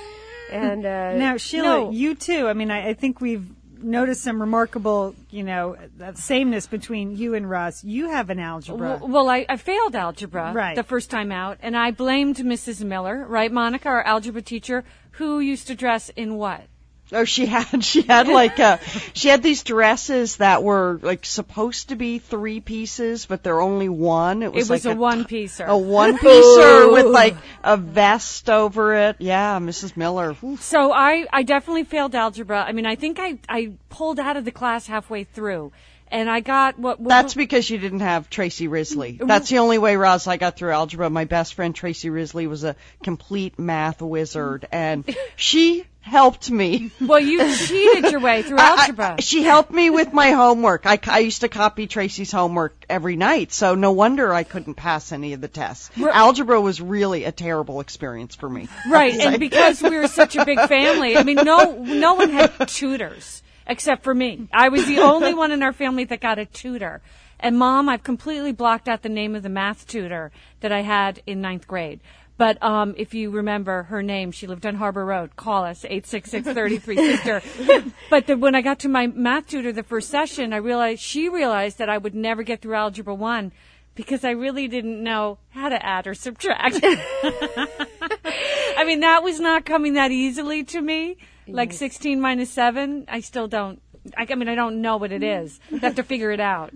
And 0.51 0.85
uh, 0.85 1.13
Now, 1.13 1.37
Sheila, 1.37 1.63
no. 1.67 1.91
you 1.91 2.15
too. 2.15 2.47
I 2.47 2.53
mean, 2.53 2.71
I, 2.71 2.89
I 2.89 2.93
think 2.93 3.21
we've 3.21 3.47
noticed 3.81 4.23
some 4.23 4.39
remarkable, 4.41 5.15
you 5.29 5.43
know, 5.43 5.75
uh, 6.03 6.13
sameness 6.13 6.67
between 6.67 7.15
you 7.15 7.33
and 7.33 7.49
Roz. 7.49 7.83
You 7.83 8.09
have 8.09 8.29
an 8.29 8.39
algebra. 8.39 8.93
W- 8.99 9.13
Well, 9.13 9.29
I, 9.29 9.45
I 9.49 9.57
failed 9.57 9.95
algebra 9.95 10.51
Right. 10.53 10.75
the 10.75 10.83
first 10.83 11.09
time 11.09 11.31
out, 11.31 11.57
and 11.61 11.75
I 11.77 11.91
blamed 11.91 12.37
Mrs. 12.37 12.83
Miller, 12.83 13.25
right, 13.27 13.51
Monica, 13.51 13.89
our 13.89 14.03
algebra 14.03 14.41
teacher, 14.41 14.83
who 15.11 15.39
used 15.39 15.67
to 15.67 15.75
dress 15.75 16.09
in 16.15 16.35
what? 16.35 16.61
Oh, 17.11 17.23
she 17.23 17.45
had 17.45 17.83
she 17.83 18.01
had 18.01 18.27
like 18.27 18.59
uh 18.59 18.77
she 19.13 19.29
had 19.29 19.41
these 19.41 19.63
dresses 19.63 20.37
that 20.37 20.63
were 20.63 20.99
like 21.01 21.25
supposed 21.25 21.89
to 21.89 21.95
be 21.95 22.19
three 22.19 22.59
pieces, 22.59 23.25
but 23.25 23.43
they're 23.43 23.61
only 23.61 23.89
one. 23.89 24.43
It 24.43 24.51
was, 24.51 24.69
It 24.69 24.73
was 24.73 24.85
like 24.85 24.95
a 24.95 24.99
one-piecer. 24.99 25.65
A 25.65 25.77
one 25.77 26.17
piecer 26.17 26.91
with 26.91 27.05
like 27.05 27.35
a 27.63 27.77
vest 27.77 28.49
over 28.49 28.93
it. 28.93 29.17
Yeah, 29.19 29.59
Mrs. 29.59 29.95
Miller. 29.95 30.35
Oof. 30.43 30.61
So 30.61 30.91
I, 30.91 31.25
I 31.31 31.43
definitely 31.43 31.85
failed 31.85 32.13
algebra. 32.15 32.63
I 32.63 32.71
mean, 32.73 32.85
I 32.85 32.95
think 32.95 33.19
I, 33.19 33.39
I 33.47 33.73
pulled 33.89 34.19
out 34.19 34.37
of 34.37 34.45
the 34.45 34.51
class 34.51 34.87
halfway 34.87 35.23
through, 35.23 35.71
and 36.09 36.29
I 36.29 36.41
got 36.41 36.77
what. 36.77 36.99
what 36.99 37.09
That's 37.09 37.33
because 37.33 37.69
you 37.69 37.77
didn't 37.77 38.01
have 38.01 38.29
Tracy 38.29 38.67
Risley. 38.67 39.19
That's 39.21 39.49
the 39.49 39.59
only 39.59 39.77
way, 39.77 39.95
Roz, 39.95 40.27
I 40.27 40.37
got 40.37 40.57
through 40.57 40.71
algebra. 40.71 41.09
My 41.09 41.25
best 41.25 41.53
friend 41.53 41.73
Tracy 41.73 42.09
Risley 42.09 42.47
was 42.47 42.63
a 42.63 42.75
complete 43.03 43.57
math 43.57 44.01
wizard, 44.01 44.67
and 44.71 45.03
she 45.35 45.85
helped 46.07 46.49
me. 46.49 46.91
well, 46.99 47.19
you 47.19 47.55
cheated 47.67 48.11
your 48.11 48.19
way 48.19 48.41
through 48.41 48.57
I- 48.57 48.61
I- 48.61 48.81
algebra. 48.81 49.15
she 49.21 49.43
helped 49.43 49.71
me 49.71 49.89
with 49.89 50.13
my 50.13 50.31
homework. 50.31 50.85
I, 50.85 50.99
I 51.07 51.19
used 51.19 51.41
to 51.41 51.49
copy 51.49 51.85
Tracy's 51.87 52.31
homework 52.31 52.85
every 52.89 53.15
night, 53.15 53.51
so 53.51 53.75
no 53.75 53.91
wonder 53.91 54.33
I 54.33 54.43
couldn't 54.43 54.75
pass 54.75 55.11
any 55.11 55.33
of 55.33 55.41
the 55.41 55.47
tests. 55.47 55.91
Algebra 55.97 56.59
was 56.59 56.81
really 56.81 57.23
a 57.25 57.31
terrible 57.31 57.79
experience 57.81 58.35
for 58.35 58.49
me. 58.49 58.67
Right, 58.89 59.13
and 59.19 59.39
because 59.39 59.81
we 59.81 59.97
were 59.97 60.07
such 60.07 60.35
a 60.35 60.45
big 60.45 60.59
family, 60.61 61.17
I 61.17 61.23
mean, 61.23 61.37
no, 61.43 61.75
no 61.83 62.15
one 62.15 62.29
had 62.29 62.67
tutors 62.67 63.43
except 63.67 64.03
for 64.03 64.13
me. 64.15 64.47
I 64.53 64.69
was 64.69 64.85
the 64.85 64.99
only 64.99 65.33
one 65.33 65.51
in 65.51 65.61
our 65.61 65.73
family 65.73 66.05
that 66.05 66.21
got 66.21 66.39
a 66.39 66.45
tutor. 66.45 67.01
And 67.39 67.57
mom, 67.59 67.87
I've 67.89 68.03
completely 68.03 68.51
blocked 68.51 68.87
out 68.87 69.03
the 69.03 69.09
name 69.09 69.35
of 69.35 69.43
the 69.43 69.49
math 69.49 69.85
tutor 69.87 70.31
that 70.61 70.71
I 70.71 70.81
had 70.81 71.21
in 71.27 71.41
ninth 71.41 71.67
grade. 71.67 71.99
But 72.37 72.61
um, 72.63 72.93
if 72.97 73.13
you 73.13 73.31
remember 73.31 73.83
her 73.83 74.03
name, 74.03 74.31
she 74.31 74.45
lived 74.45 74.65
on 74.65 74.75
Harbor 74.75 75.03
Road. 75.03 75.35
Call 75.35 75.63
us 75.63 75.85
eight 75.89 76.05
six 76.05 76.29
six 76.29 76.47
thirty 76.47 76.77
three 76.77 76.97
sister. 76.97 77.41
But 78.09 78.27
the, 78.27 78.37
when 78.37 78.55
I 78.55 78.61
got 78.61 78.79
to 78.79 78.89
my 78.89 79.07
math 79.07 79.47
tutor 79.47 79.73
the 79.73 79.83
first 79.83 80.09
session, 80.09 80.53
I 80.53 80.57
realized 80.57 81.01
she 81.01 81.27
realized 81.27 81.77
that 81.79 81.89
I 81.89 81.97
would 81.97 82.15
never 82.15 82.43
get 82.43 82.61
through 82.61 82.75
algebra 82.75 83.13
one 83.13 83.51
because 83.95 84.23
I 84.23 84.31
really 84.31 84.67
didn't 84.67 85.03
know 85.03 85.39
how 85.49 85.69
to 85.69 85.85
add 85.85 86.07
or 86.07 86.13
subtract. 86.13 86.79
I 86.83 88.83
mean, 88.85 89.01
that 89.01 89.23
was 89.23 89.39
not 89.39 89.65
coming 89.65 89.95
that 89.95 90.11
easily 90.11 90.63
to 90.65 90.81
me. 90.81 91.17
Like 91.47 91.73
16 91.73 92.21
minus 92.21 92.49
7, 92.51 93.05
I 93.07 93.21
still 93.21 93.47
don't. 93.47 93.81
I, 94.15 94.27
I 94.29 94.35
mean, 94.35 94.47
I 94.47 94.55
don't 94.55 94.81
know 94.81 94.97
what 94.97 95.11
it 95.11 95.23
is. 95.23 95.59
I 95.73 95.77
have 95.81 95.95
to 95.95 96.03
figure 96.03 96.31
it 96.31 96.39
out. 96.39 96.73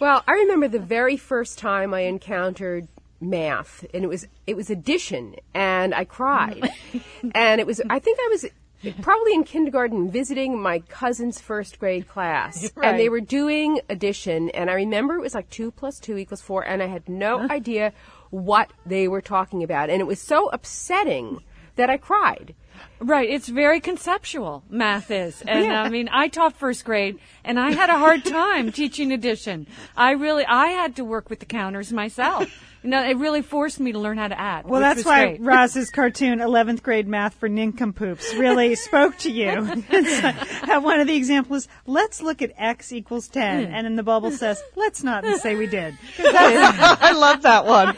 Well, 0.00 0.24
I 0.26 0.32
remember 0.32 0.68
the 0.68 0.78
very 0.78 1.16
first 1.16 1.58
time 1.58 1.94
I 1.94 2.00
encountered 2.00 2.88
math, 3.20 3.84
and 3.92 4.04
it 4.04 4.08
was 4.08 4.26
it 4.46 4.56
was 4.56 4.70
addition, 4.70 5.36
and 5.54 5.94
I 5.94 6.04
cried, 6.04 6.70
and 7.34 7.60
it 7.60 7.66
was 7.66 7.80
I 7.88 7.98
think 7.98 8.18
I 8.20 8.28
was 8.30 8.46
probably 9.02 9.34
in 9.34 9.44
kindergarten 9.44 10.10
visiting 10.10 10.60
my 10.60 10.80
cousin's 10.80 11.40
first 11.40 11.78
grade 11.78 12.08
class, 12.08 12.70
and 12.82 12.98
they 12.98 13.08
were 13.08 13.20
doing 13.20 13.80
addition, 13.88 14.50
and 14.50 14.70
I 14.70 14.74
remember 14.74 15.16
it 15.16 15.20
was 15.20 15.34
like 15.34 15.50
two 15.50 15.70
plus 15.70 15.98
two 15.98 16.16
equals 16.16 16.40
four, 16.40 16.62
and 16.62 16.82
I 16.82 16.86
had 16.86 17.08
no 17.08 17.48
idea 17.50 17.92
what 18.30 18.72
they 18.86 19.08
were 19.08 19.22
talking 19.22 19.62
about, 19.62 19.90
and 19.90 20.00
it 20.00 20.06
was 20.06 20.20
so 20.20 20.48
upsetting 20.50 21.42
that 21.76 21.90
I 21.90 21.96
cried. 21.96 22.54
Right, 22.98 23.28
it's 23.28 23.48
very 23.48 23.80
conceptual, 23.80 24.62
math 24.68 25.10
is. 25.10 25.42
And 25.46 25.72
I 25.72 25.88
mean, 25.88 26.08
I 26.12 26.28
taught 26.28 26.56
first 26.56 26.84
grade 26.84 27.18
and 27.44 27.58
I 27.58 27.72
had 27.72 27.90
a 27.90 27.98
hard 27.98 28.24
time 28.24 28.72
teaching 28.72 29.12
addition. 29.12 29.66
I 29.96 30.12
really, 30.12 30.44
I 30.44 30.68
had 30.68 30.96
to 30.96 31.04
work 31.04 31.30
with 31.30 31.40
the 31.40 31.46
counters 31.46 31.92
myself. 31.92 32.48
You 32.82 32.88
know, 32.90 33.04
it 33.04 33.18
really 33.18 33.42
forced 33.42 33.78
me 33.78 33.92
to 33.92 33.98
learn 33.98 34.16
how 34.16 34.28
to 34.28 34.40
add. 34.40 34.64
Well, 34.64 34.80
which 34.80 34.82
that's 34.82 34.96
was 34.98 35.06
why 35.06 35.26
great. 35.26 35.40
Roz's 35.42 35.90
cartoon, 35.90 36.38
11th 36.38 36.82
grade 36.82 37.06
math 37.06 37.34
for 37.34 37.48
nincompoops, 37.48 38.34
really 38.34 38.74
spoke 38.76 39.18
to 39.18 39.30
you. 39.30 39.68
It's 39.90 40.68
one 40.84 41.00
of 41.00 41.06
the 41.06 41.14
examples, 41.14 41.68
let's 41.86 42.22
look 42.22 42.40
at 42.40 42.52
x 42.56 42.92
equals 42.92 43.28
10. 43.28 43.66
And 43.66 43.84
then 43.84 43.96
the 43.96 44.02
bubble 44.02 44.30
says, 44.30 44.62
let's 44.76 45.02
not 45.02 45.26
and 45.26 45.38
say 45.40 45.56
we 45.56 45.66
did. 45.66 45.98
I 46.18 47.12
love 47.12 47.42
that 47.42 47.66
one. 47.66 47.96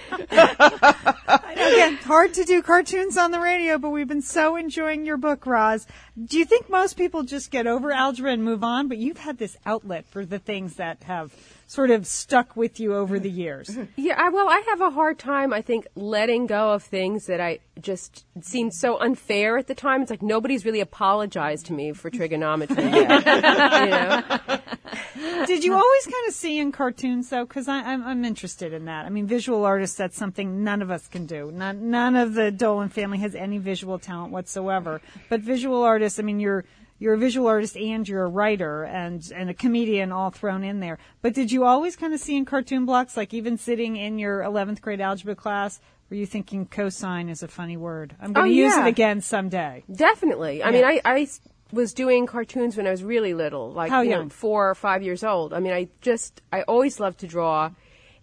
Again, 1.52 1.96
hard 1.98 2.34
to 2.34 2.44
do 2.44 2.60
cartoons 2.60 3.16
on 3.16 3.30
the 3.30 3.38
radio, 3.38 3.78
but 3.78 3.90
we've 3.90 4.08
been 4.08 4.22
so 4.22 4.56
enjoying 4.56 5.06
your 5.06 5.16
book, 5.16 5.46
Roz. 5.46 5.86
Do 6.22 6.38
you 6.38 6.44
think 6.44 6.68
most 6.68 6.94
people 6.94 7.22
just 7.22 7.50
get 7.50 7.68
over 7.68 7.92
algebra 7.92 8.32
and 8.32 8.44
move 8.44 8.64
on? 8.64 8.88
But 8.88 8.98
you've 8.98 9.18
had 9.18 9.38
this 9.38 9.56
outlet 9.64 10.06
for 10.06 10.26
the 10.26 10.38
things 10.40 10.74
that 10.76 11.04
have 11.04 11.32
sort 11.72 11.90
of 11.90 12.06
stuck 12.06 12.54
with 12.54 12.78
you 12.78 12.94
over 12.94 13.18
the 13.18 13.30
years. 13.30 13.76
Yeah, 13.96 14.14
I, 14.18 14.30
well, 14.30 14.48
I 14.48 14.62
have 14.68 14.80
a 14.80 14.90
hard 14.90 15.18
time, 15.18 15.52
I 15.52 15.60
think, 15.60 15.86
letting 15.94 16.46
go 16.46 16.72
of 16.72 16.82
things 16.82 17.26
that 17.26 17.40
I 17.40 17.60
just 17.80 18.24
seemed 18.40 18.74
so 18.74 18.98
unfair 18.98 19.58
at 19.58 19.66
the 19.66 19.74
time. 19.74 20.02
It's 20.02 20.10
like 20.10 20.22
nobody's 20.22 20.64
really 20.64 20.80
apologized 20.80 21.66
to 21.66 21.72
me 21.72 21.92
for 21.92 22.10
trigonometry 22.10 22.82
yet. 22.82 23.24
you 23.84 23.90
know? 23.90 25.46
Did 25.46 25.62
you 25.62 25.74
always 25.74 26.04
kind 26.04 26.28
of 26.28 26.34
see 26.34 26.58
in 26.58 26.72
cartoons 26.72 27.28
though? 27.28 27.44
Because 27.44 27.68
I'm 27.68 28.02
I'm 28.02 28.24
interested 28.24 28.72
in 28.72 28.86
that. 28.86 29.06
I 29.06 29.08
mean, 29.10 29.26
visual 29.26 29.64
artists. 29.64 29.96
That's 29.96 30.16
something 30.16 30.64
none 30.64 30.82
of 30.82 30.90
us 30.90 31.06
can 31.06 31.26
do. 31.26 31.50
None 31.52 31.90
none 31.90 32.16
of 32.16 32.34
the 32.34 32.50
Dolan 32.50 32.88
family 32.88 33.18
has 33.18 33.34
any 33.34 33.58
visual 33.58 33.98
talent 33.98 34.32
whatsoever. 34.32 35.00
But 35.28 35.40
visual 35.40 35.82
artists. 35.82 36.18
I 36.18 36.22
mean, 36.22 36.40
you're 36.40 36.64
you're 37.02 37.14
a 37.14 37.18
visual 37.18 37.48
artist 37.48 37.76
and 37.76 38.08
you're 38.08 38.22
a 38.24 38.28
writer 38.28 38.84
and 38.84 39.30
and 39.34 39.50
a 39.50 39.54
comedian 39.54 40.12
all 40.12 40.30
thrown 40.30 40.62
in 40.62 40.78
there. 40.80 40.98
But 41.20 41.34
did 41.34 41.50
you 41.50 41.64
always 41.64 41.96
kind 41.96 42.14
of 42.14 42.20
see 42.20 42.36
in 42.36 42.44
cartoon 42.44 42.86
blocks, 42.86 43.16
like 43.16 43.34
even 43.34 43.58
sitting 43.58 43.96
in 43.96 44.18
your 44.18 44.40
11th 44.42 44.80
grade 44.80 45.00
algebra 45.00 45.34
class? 45.34 45.80
Were 46.08 46.16
you 46.16 46.26
thinking 46.26 46.66
cosine 46.66 47.28
is 47.28 47.42
a 47.42 47.48
funny 47.48 47.76
word? 47.76 48.14
I'm 48.20 48.32
going 48.32 48.46
Oh, 48.46 48.48
to 48.48 48.54
use 48.54 48.72
yeah. 48.76 48.84
it 48.86 48.88
again 48.88 49.20
someday. 49.22 49.82
Definitely. 49.90 50.62
I 50.62 50.70
mean, 50.70 50.84
I, 50.84 51.00
I 51.04 51.26
was 51.72 51.94
doing 51.94 52.26
cartoons 52.26 52.76
when 52.76 52.86
I 52.86 52.90
was 52.90 53.02
really 53.02 53.32
little, 53.34 53.72
like 53.72 53.90
How 53.90 54.02
you 54.02 54.10
know, 54.10 54.28
four 54.28 54.68
or 54.70 54.74
five 54.74 55.02
years 55.02 55.24
old. 55.24 55.54
I 55.54 55.60
mean, 55.60 55.72
I 55.72 55.88
just, 56.02 56.42
I 56.52 56.62
always 56.62 57.00
loved 57.00 57.20
to 57.20 57.26
draw, 57.26 57.70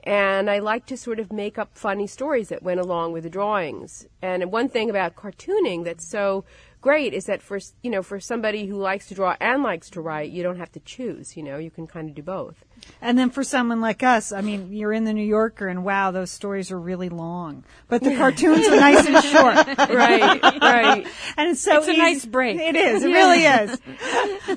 and 0.04 0.50
I 0.50 0.60
like 0.60 0.86
to 0.88 0.98
sort 0.98 1.20
of 1.20 1.32
make 1.32 1.58
up 1.58 1.78
funny 1.78 2.08
stories 2.08 2.50
that 2.50 2.64
went 2.64 2.80
along 2.80 3.12
with 3.12 3.24
the 3.24 3.30
drawings. 3.30 4.08
And 4.22 4.52
one 4.52 4.70
thing 4.70 4.90
about 4.90 5.16
cartooning 5.16 5.84
that's 5.84 6.08
so 6.08 6.46
great 6.82 7.14
is 7.14 7.26
that 7.26 7.42
for 7.42 7.60
you 7.82 7.92
know, 7.92 8.02
for 8.02 8.20
somebody 8.20 8.68
who 8.68 8.78
likes 8.78 9.08
to 9.08 9.16
draw 9.16 9.36
and 9.40 9.64
likes 9.64 9.90
to 9.92 10.02
write, 10.02 10.32
you 10.32 10.44
don't 10.44 10.58
have 10.58 10.72
to 10.74 10.80
choose. 10.80 11.36
You 11.36 11.44
know, 11.44 11.58
you 11.58 11.72
can 11.72 11.88
kind 11.88 12.10
of 12.10 12.16
do 12.16 12.24
both. 12.24 12.64
And 13.02 13.18
then 13.18 13.30
for 13.30 13.44
someone 13.44 13.82
like 13.82 14.04
us, 14.04 14.32
I 14.32 14.42
mean, 14.42 14.74
you're 14.74 14.94
in 14.94 15.04
the 15.04 15.14
New 15.14 15.26
Yorker, 15.26 15.68
and 15.68 15.84
wow, 15.84 16.12
those 16.12 16.32
stories 16.32 16.72
are 16.72 16.80
really 16.80 17.10
long. 17.10 17.64
But 17.88 18.04
the 18.04 18.16
cartoons 18.16 18.68
are 18.68 18.76
nice 18.76 19.06
and 19.06 19.24
short. 19.24 19.90
Right, 20.00 20.42
right. 20.62 21.08
And 21.38 21.50
it's 21.50 21.62
so 21.62 21.78
It's 21.80 21.88
a 21.88 21.92
easy- 21.92 22.02
nice 22.02 22.26
break. 22.26 22.60
It 22.60 22.76
is. 22.76 23.04
It 23.04 23.08
really 23.08 23.44
is. 23.44 23.80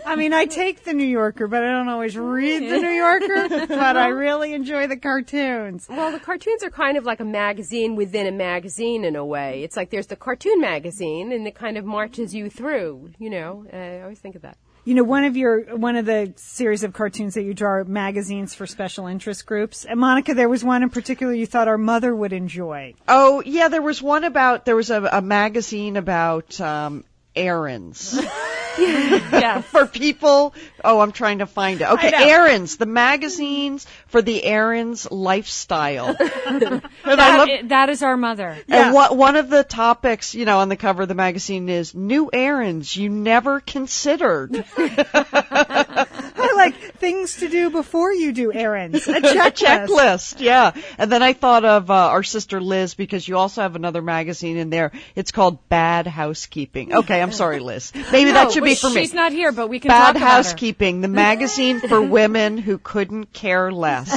I 0.06 0.16
mean, 0.16 0.32
I 0.32 0.46
take 0.46 0.84
the 0.84 0.92
New 0.92 1.06
Yorker, 1.06 1.48
but 1.48 1.62
I 1.64 1.70
don't 1.70 1.88
always 1.88 2.16
read 2.16 2.62
the 2.70 2.78
New 2.78 2.90
Yorker. 2.90 3.48
But 3.66 3.96
I 3.96 4.08
really 4.08 4.52
enjoy 4.52 4.86
the 4.86 4.96
cartoons. 4.96 5.86
Well, 5.88 6.12
the 6.12 6.20
cartoons 6.20 6.62
are 6.62 6.70
kind 6.70 6.96
of 6.96 7.04
like 7.04 7.20
a 7.20 7.24
magazine 7.24 7.96
within 7.96 8.26
a 8.26 8.32
magazine 8.32 9.04
in 9.04 9.16
a 9.16 9.24
way. 9.24 9.62
It's 9.62 9.76
like 9.76 9.90
there's 9.90 10.06
the 10.08 10.16
cartoon 10.16 10.60
magazine, 10.60 11.32
and 11.32 11.46
it 11.46 11.54
kind 11.54 11.76
of 11.76 11.84
marches 11.84 12.34
you 12.34 12.50
through. 12.50 13.10
You 13.18 13.30
know, 13.30 13.64
uh, 13.72 13.76
I 13.76 14.02
always 14.02 14.18
think 14.20 14.34
of 14.36 14.42
that. 14.42 14.56
You 14.84 14.94
know, 14.94 15.04
one 15.04 15.24
of 15.24 15.36
your 15.36 15.76
one 15.76 15.94
of 15.94 16.06
the 16.06 16.32
series 16.36 16.82
of 16.82 16.92
cartoons 16.92 17.34
that 17.34 17.42
you 17.42 17.54
draw 17.54 17.70
are 17.70 17.84
magazines 17.84 18.52
for 18.54 18.66
special 18.66 19.06
interest 19.06 19.46
groups. 19.46 19.84
And 19.84 20.00
Monica, 20.00 20.34
there 20.34 20.48
was 20.48 20.64
one 20.64 20.82
in 20.82 20.90
particular 20.90 21.32
you 21.32 21.46
thought 21.46 21.68
our 21.68 21.78
mother 21.78 22.14
would 22.14 22.32
enjoy. 22.32 22.94
Oh, 23.06 23.42
yeah, 23.46 23.68
there 23.68 23.82
was 23.82 24.02
one 24.02 24.24
about, 24.24 24.64
there 24.64 24.74
was 24.74 24.90
a, 24.90 25.02
a 25.04 25.22
magazine 25.22 25.96
about, 25.96 26.60
um, 26.60 27.04
errands. 27.36 28.18
yeah. 28.78 29.60
for 29.62 29.86
people. 29.86 30.54
Oh, 30.84 31.00
I'm 31.00 31.12
trying 31.12 31.38
to 31.38 31.46
find 31.46 31.80
it. 31.80 31.88
Okay, 31.90 32.12
errands, 32.14 32.76
the 32.76 32.86
magazines 32.86 33.86
for 34.06 34.22
the 34.22 34.42
errands 34.44 35.10
lifestyle. 35.10 36.08
and 36.46 36.64
I 37.04 37.16
That, 37.16 37.38
love, 37.38 37.68
that 37.68 37.88
is 37.90 38.02
our 38.02 38.16
mother. 38.16 38.56
and 38.68 38.94
what, 38.94 39.16
one 39.16 39.36
of 39.36 39.48
the 39.50 39.64
topics, 39.64 40.34
you 40.34 40.44
know, 40.44 40.58
on 40.58 40.68
the 40.68 40.76
cover 40.76 41.02
of 41.02 41.08
the 41.08 41.14
magazine 41.14 41.68
is 41.68 41.94
new 41.94 42.30
errands 42.32 42.96
you 42.96 43.08
never 43.08 43.60
considered. 43.60 44.64
Things 47.02 47.36
to 47.38 47.48
do 47.48 47.68
before 47.68 48.12
you 48.12 48.32
do 48.32 48.52
errands. 48.52 49.08
A 49.08 49.12
A 49.16 49.20
checklist. 49.20 49.88
checklist, 49.88 50.40
yeah. 50.40 50.70
And 50.98 51.10
then 51.10 51.20
I 51.20 51.32
thought 51.32 51.64
of 51.64 51.90
uh, 51.90 51.94
our 51.94 52.22
sister 52.22 52.60
Liz 52.60 52.94
because 52.94 53.26
you 53.26 53.36
also 53.36 53.60
have 53.62 53.74
another 53.74 54.00
magazine 54.00 54.56
in 54.56 54.70
there. 54.70 54.92
It's 55.16 55.32
called 55.32 55.68
Bad 55.68 56.06
Housekeeping. 56.06 56.94
Okay, 56.94 57.20
I'm 57.20 57.32
sorry, 57.32 57.58
Liz. 57.58 57.92
Maybe 58.12 58.30
that 58.30 58.52
should 58.52 58.62
be 58.62 58.76
for 58.76 58.88
me. 58.88 59.00
She's 59.00 59.14
not 59.14 59.32
here, 59.32 59.50
but 59.50 59.66
we 59.66 59.80
can 59.80 59.88
Bad 59.88 59.98
talk 59.98 60.16
about 60.16 60.20
her. 60.20 60.32
Housekeeping, 60.34 61.00
the 61.00 61.08
magazine 61.08 61.80
for 61.80 62.00
women 62.18 62.56
who 62.56 62.78
couldn't 62.78 63.32
care 63.32 63.72
less. 63.72 64.08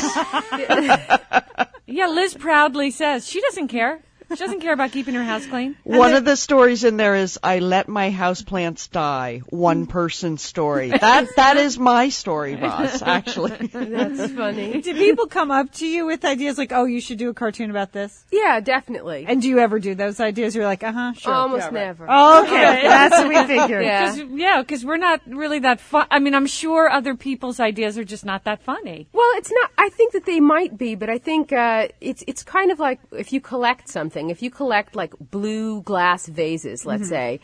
Yeah, 1.88 2.08
Liz 2.08 2.36
proudly 2.36 2.92
says 2.92 3.28
she 3.28 3.42
doesn't 3.42 3.70
care. 3.70 4.00
She 4.36 4.44
doesn't 4.44 4.62
care 4.62 4.74
about 4.74 4.92
keeping 4.92 5.16
her 5.16 5.24
house 5.24 5.46
clean. 5.46 5.76
One 5.84 6.14
of 6.14 6.26
the 6.26 6.36
stories 6.36 6.84
in 6.84 6.98
there 6.98 7.16
is 7.16 7.40
I 7.42 7.60
let 7.60 7.88
my 7.88 8.12
houseplants 8.12 8.90
die. 8.90 9.42
One 9.50 9.88
person 9.88 10.38
story. 10.38 10.92
That 11.06 11.28
that 11.36 11.58
is 11.58 11.78
my 11.78 12.10
story, 12.10 12.56
Roz. 12.56 13.02
Actually, 13.06 13.68
That's 13.68 14.32
funny. 14.32 14.82
Do 14.82 14.94
people 14.96 15.28
come 15.28 15.52
up 15.52 15.72
to 15.74 15.86
you 15.86 16.08
with 16.08 16.26
ideas 16.26 16.58
like, 16.58 16.72
"Oh, 16.72 16.86
you 16.86 17.00
should 17.00 17.20
do 17.20 17.30
a 17.30 17.34
cartoon 17.34 17.70
about 17.70 17.92
this"? 17.92 18.26
Yeah, 18.32 18.60
definitely. 18.60 19.26
And 19.28 19.40
do 19.42 19.48
you 19.48 19.60
ever 19.60 19.78
do 19.80 19.94
those 19.94 20.20
ideas? 20.20 20.56
You're 20.56 20.66
like, 20.66 20.84
"Uh 20.84 20.92
huh, 20.92 21.14
sure." 21.14 21.34
Almost 21.34 21.62
yeah, 21.62 21.66
right." 21.68 21.74
never. 21.74 22.08
Oh, 22.10 22.44
okay, 22.44 22.82
that's 22.88 23.18
what 23.18 23.28
we 23.28 23.36
figured. 23.46 23.84
Yeah. 23.84 24.10
Cause, 24.10 24.24
yeah, 24.32 24.62
because 24.62 24.84
we're 24.84 24.98
not 24.98 25.22
really 25.28 25.60
that 25.60 25.80
fun. 25.80 26.08
I 26.10 26.20
mean, 26.20 26.34
I'm 26.34 26.48
sure 26.48 26.90
other 26.90 27.16
people's 27.16 27.60
ideas 27.60 27.98
are 27.98 28.04
just 28.04 28.26
not 28.26 28.46
that 28.46 28.64
funny. 28.64 29.08
Well, 29.14 29.32
it's 29.36 29.52
not. 29.52 29.70
I 29.78 29.90
think 29.90 30.14
that 30.14 30.26
they 30.26 30.40
might 30.40 30.78
be, 30.78 30.96
but 30.96 31.10
I 31.10 31.20
think 31.20 31.54
uh, 31.54 31.90
it's 32.02 32.24
it's 32.28 32.44
kind 32.44 32.72
of 32.72 32.80
like 32.80 33.00
if 33.12 33.32
you 33.32 33.42
collect 33.42 33.90
something. 33.90 34.25
If 34.30 34.42
you 34.42 34.52
collect 34.52 34.96
like 34.96 35.14
blue 35.20 35.82
glass 35.82 36.28
vases, 36.28 36.86
let's 36.86 37.04
mm-hmm. 37.04 37.10
say, 37.10 37.40